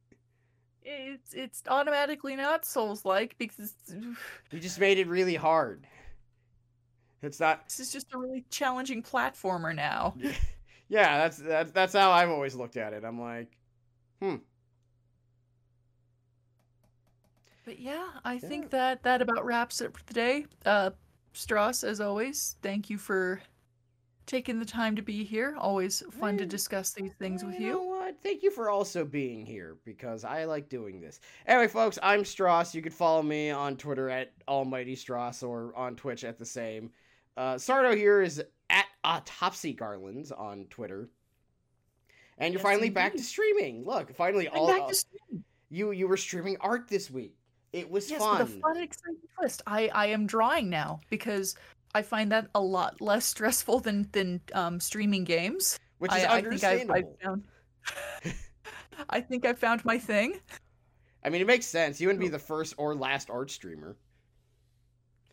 [0.84, 3.74] It's it's automatically not Souls like because
[4.52, 5.86] you just made it really hard.
[7.24, 7.67] It's not.
[7.69, 10.13] This is just a really challenging platformer now.
[10.89, 13.03] yeah, that's that's that's how I've always looked at it.
[13.03, 13.57] I'm like,
[14.21, 14.36] hmm.
[17.65, 18.39] But yeah, I yeah.
[18.39, 20.45] think that that about wraps it for today.
[20.65, 20.91] Uh,
[21.34, 23.41] Stross, as always, thank you for
[24.26, 25.55] taking the time to be here.
[25.57, 27.67] Always fun to discuss these things with you.
[27.67, 27.74] you.
[27.74, 28.15] Know what?
[28.21, 31.19] Thank you for also being here because I like doing this.
[31.47, 32.74] Anyway, folks, I'm Stross.
[32.74, 36.91] You can follow me on Twitter at Almighty Stross or on Twitch at the same.
[37.36, 41.09] Uh, Sardo here is at Autopsy Garlands on Twitter.
[42.38, 42.95] And you're yes, finally indeed.
[42.95, 43.86] back to streaming.
[43.86, 45.05] Look, finally, I'm all back to
[45.69, 47.36] you you were streaming art this week.
[47.71, 48.39] It was yes, fun.
[48.39, 49.61] With a fun, exciting twist.
[49.65, 51.55] I I am drawing now because
[51.95, 55.79] I find that a lot less stressful than than um, streaming games.
[55.97, 56.93] Which is I, understandable.
[56.93, 57.43] I think I, I found.
[59.09, 60.39] I think I found my thing.
[61.23, 61.99] I mean, it makes sense.
[61.99, 63.95] You wouldn't be the first or last art streamer.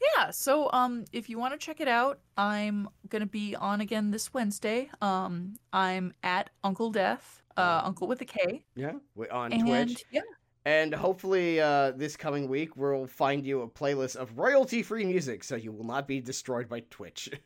[0.01, 4.11] Yeah, so um, if you want to check it out, I'm gonna be on again
[4.11, 4.89] this Wednesday.
[5.03, 8.65] Um, I'm at Uncle Death, uh, Uncle with a K.
[8.75, 8.93] Yeah,
[9.31, 10.05] on and, Twitch.
[10.11, 10.23] Yeah,
[10.65, 15.43] and hopefully, uh, this coming week, we'll find you a playlist of royalty free music
[15.45, 17.31] so you will not be destroyed by Twitch.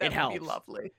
[0.00, 0.34] That it helps.
[0.34, 0.92] Be lovely.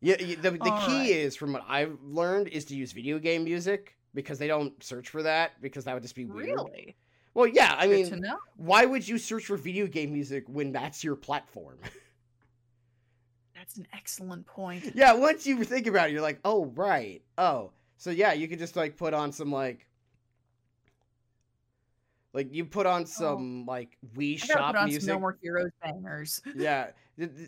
[0.00, 1.08] yeah, the, the key right.
[1.08, 5.08] is, from what I've learned, is to use video game music because they don't search
[5.08, 6.48] for that because that would just be weird.
[6.48, 6.96] Really?
[7.34, 8.26] Well, yeah, I Good mean,
[8.56, 11.78] why would you search for video game music when that's your platform?
[13.54, 14.90] That's an excellent point.
[14.96, 17.22] Yeah, once you think about it, you're like, oh, right.
[17.38, 19.86] Oh, so yeah, you could just like put on some like
[22.32, 23.04] like you put on oh.
[23.04, 23.70] some oh.
[23.70, 25.08] like Wii Shop music.
[25.08, 26.42] no more Heroes bangers.
[26.56, 26.90] yeah,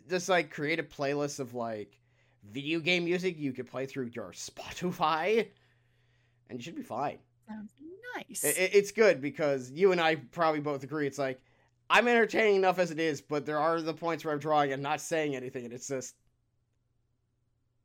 [0.09, 1.99] just like create a playlist of like
[2.49, 5.49] video game music you could play through your Spotify,
[6.49, 7.19] and you should be fine.
[7.49, 7.73] Sounds
[8.17, 8.45] nice.
[8.45, 11.07] It, it's good because you and I probably both agree.
[11.07, 11.41] It's like
[11.91, 14.83] I'm entertaining enough as it is, but there are the points where I'm drawing and
[14.83, 16.15] not saying anything, and it's just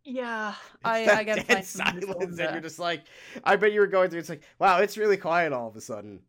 [0.04, 0.54] yeah,
[0.84, 3.04] I, I gotta find silence, and you're just like,
[3.44, 4.20] I bet you were going through.
[4.20, 6.22] It's like, wow, it's really quiet all of a sudden.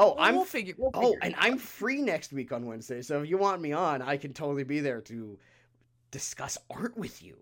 [0.00, 0.74] Oh, well, I'm we'll figure.
[0.78, 4.00] We'll oh, and I'm free next week on Wednesday, so if you want me on,
[4.00, 5.38] I can totally be there to
[6.10, 7.36] discuss art with you.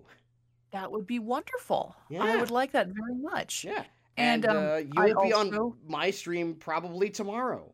[0.77, 1.97] That would be wonderful.
[2.11, 2.23] Yeah.
[2.23, 3.65] I would like that very much.
[3.65, 3.85] Yeah,
[4.19, 5.59] and, and um, uh, you will be also...
[5.59, 7.73] on my stream probably tomorrow.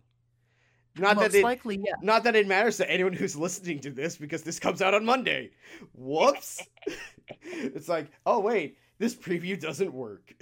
[0.97, 1.95] Not Most that it, likely, yeah.
[2.01, 5.05] Not that it matters to anyone who's listening to this because this comes out on
[5.05, 5.51] Monday.
[5.95, 6.65] Whoops.
[7.43, 10.33] it's like, oh wait, this preview doesn't work.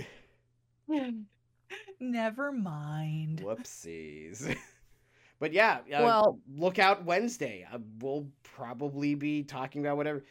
[2.00, 3.40] Never mind.
[3.40, 4.54] Whoopsies.
[5.38, 7.66] but yeah, uh, well, look out Wednesday.
[7.72, 10.24] Uh, we'll probably be talking about whatever.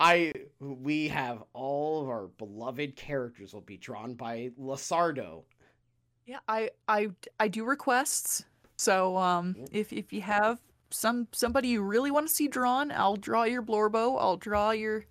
[0.00, 5.42] I we have all of our beloved characters will be drawn by Lasardo.
[6.26, 7.10] Yeah, I I
[7.40, 8.44] I do requests.
[8.76, 10.60] So um, if if you have
[10.90, 14.16] some somebody you really want to see drawn, I'll draw your Blorbo.
[14.20, 15.04] I'll draw your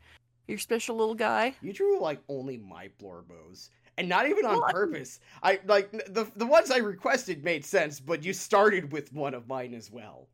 [0.47, 1.55] your special little guy.
[1.61, 3.69] You drew like only my Blorbos.
[3.99, 5.19] And not even on purpose.
[5.41, 9.47] I like the the ones I requested made sense, but you started with one of
[9.47, 10.27] mine as well.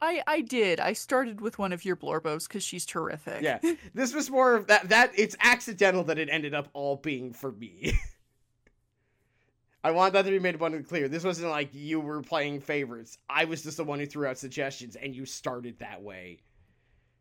[0.00, 0.80] I I did.
[0.80, 3.42] I started with one of your Blorbos because she's terrific.
[3.42, 3.58] Yeah,
[3.94, 4.88] this was more of that.
[4.88, 7.98] That it's accidental that it ended up all being for me.
[9.84, 11.08] I want that to be made abundantly clear.
[11.08, 13.18] This wasn't like you were playing favorites.
[13.30, 16.38] I was just the one who threw out suggestions, and you started that way.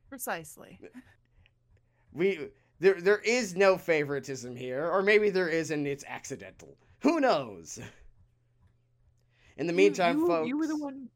[0.09, 0.80] Precisely.
[2.11, 2.49] We
[2.80, 6.76] there there is no favoritism here, or maybe there is, and it's accidental.
[7.01, 7.80] Who knows?
[9.57, 11.09] In the meantime, you, you, folks, you were the one.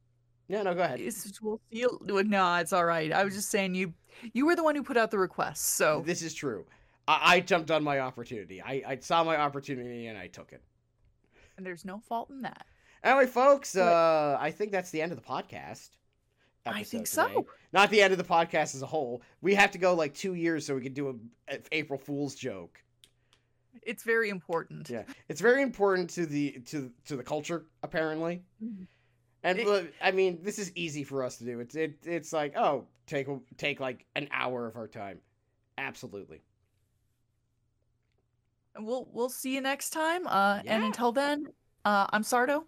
[0.49, 0.99] No, no, go ahead.
[1.41, 1.85] We'll see.
[2.01, 3.11] No, it's all right.
[3.13, 3.93] I was just saying you
[4.33, 5.75] you were the one who put out the request.
[5.75, 6.65] So this is true.
[7.07, 8.61] I, I jumped on my opportunity.
[8.61, 10.61] I, I saw my opportunity and I took it
[11.59, 12.65] and there's no fault in that.
[13.03, 15.89] Anyway, folks, uh, I think that's the end of the podcast.
[16.65, 17.27] I think so.
[17.27, 17.43] Today.
[17.73, 19.21] Not the end of the podcast as a whole.
[19.41, 21.09] We have to go like two years so we can do
[21.49, 22.81] a, a April Fool's joke.
[23.83, 24.89] It's very important.
[24.89, 28.41] Yeah, it's very important to the to to the culture apparently.
[29.43, 31.59] And it, I mean, this is easy for us to do.
[31.59, 33.27] It's it, it's like, oh, take
[33.57, 35.19] take like an hour of our time.
[35.77, 36.41] Absolutely.
[38.75, 40.27] And we'll we'll see you next time.
[40.27, 40.75] Uh, yeah.
[40.75, 41.45] and until then,
[41.85, 42.63] uh, I'm Sardo.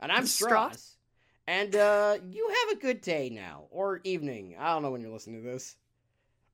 [0.00, 0.96] And I'm Stross.
[1.46, 4.56] And uh, you have a good day now or evening.
[4.58, 5.76] I don't know when you're listening to this.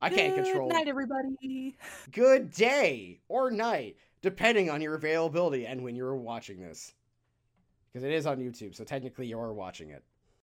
[0.02, 0.68] I can't control.
[0.68, 1.76] Good night, everybody.
[2.12, 6.94] Good day or night, depending on your availability and when you're watching this
[7.92, 10.02] because it is on YouTube, so technically you are watching it.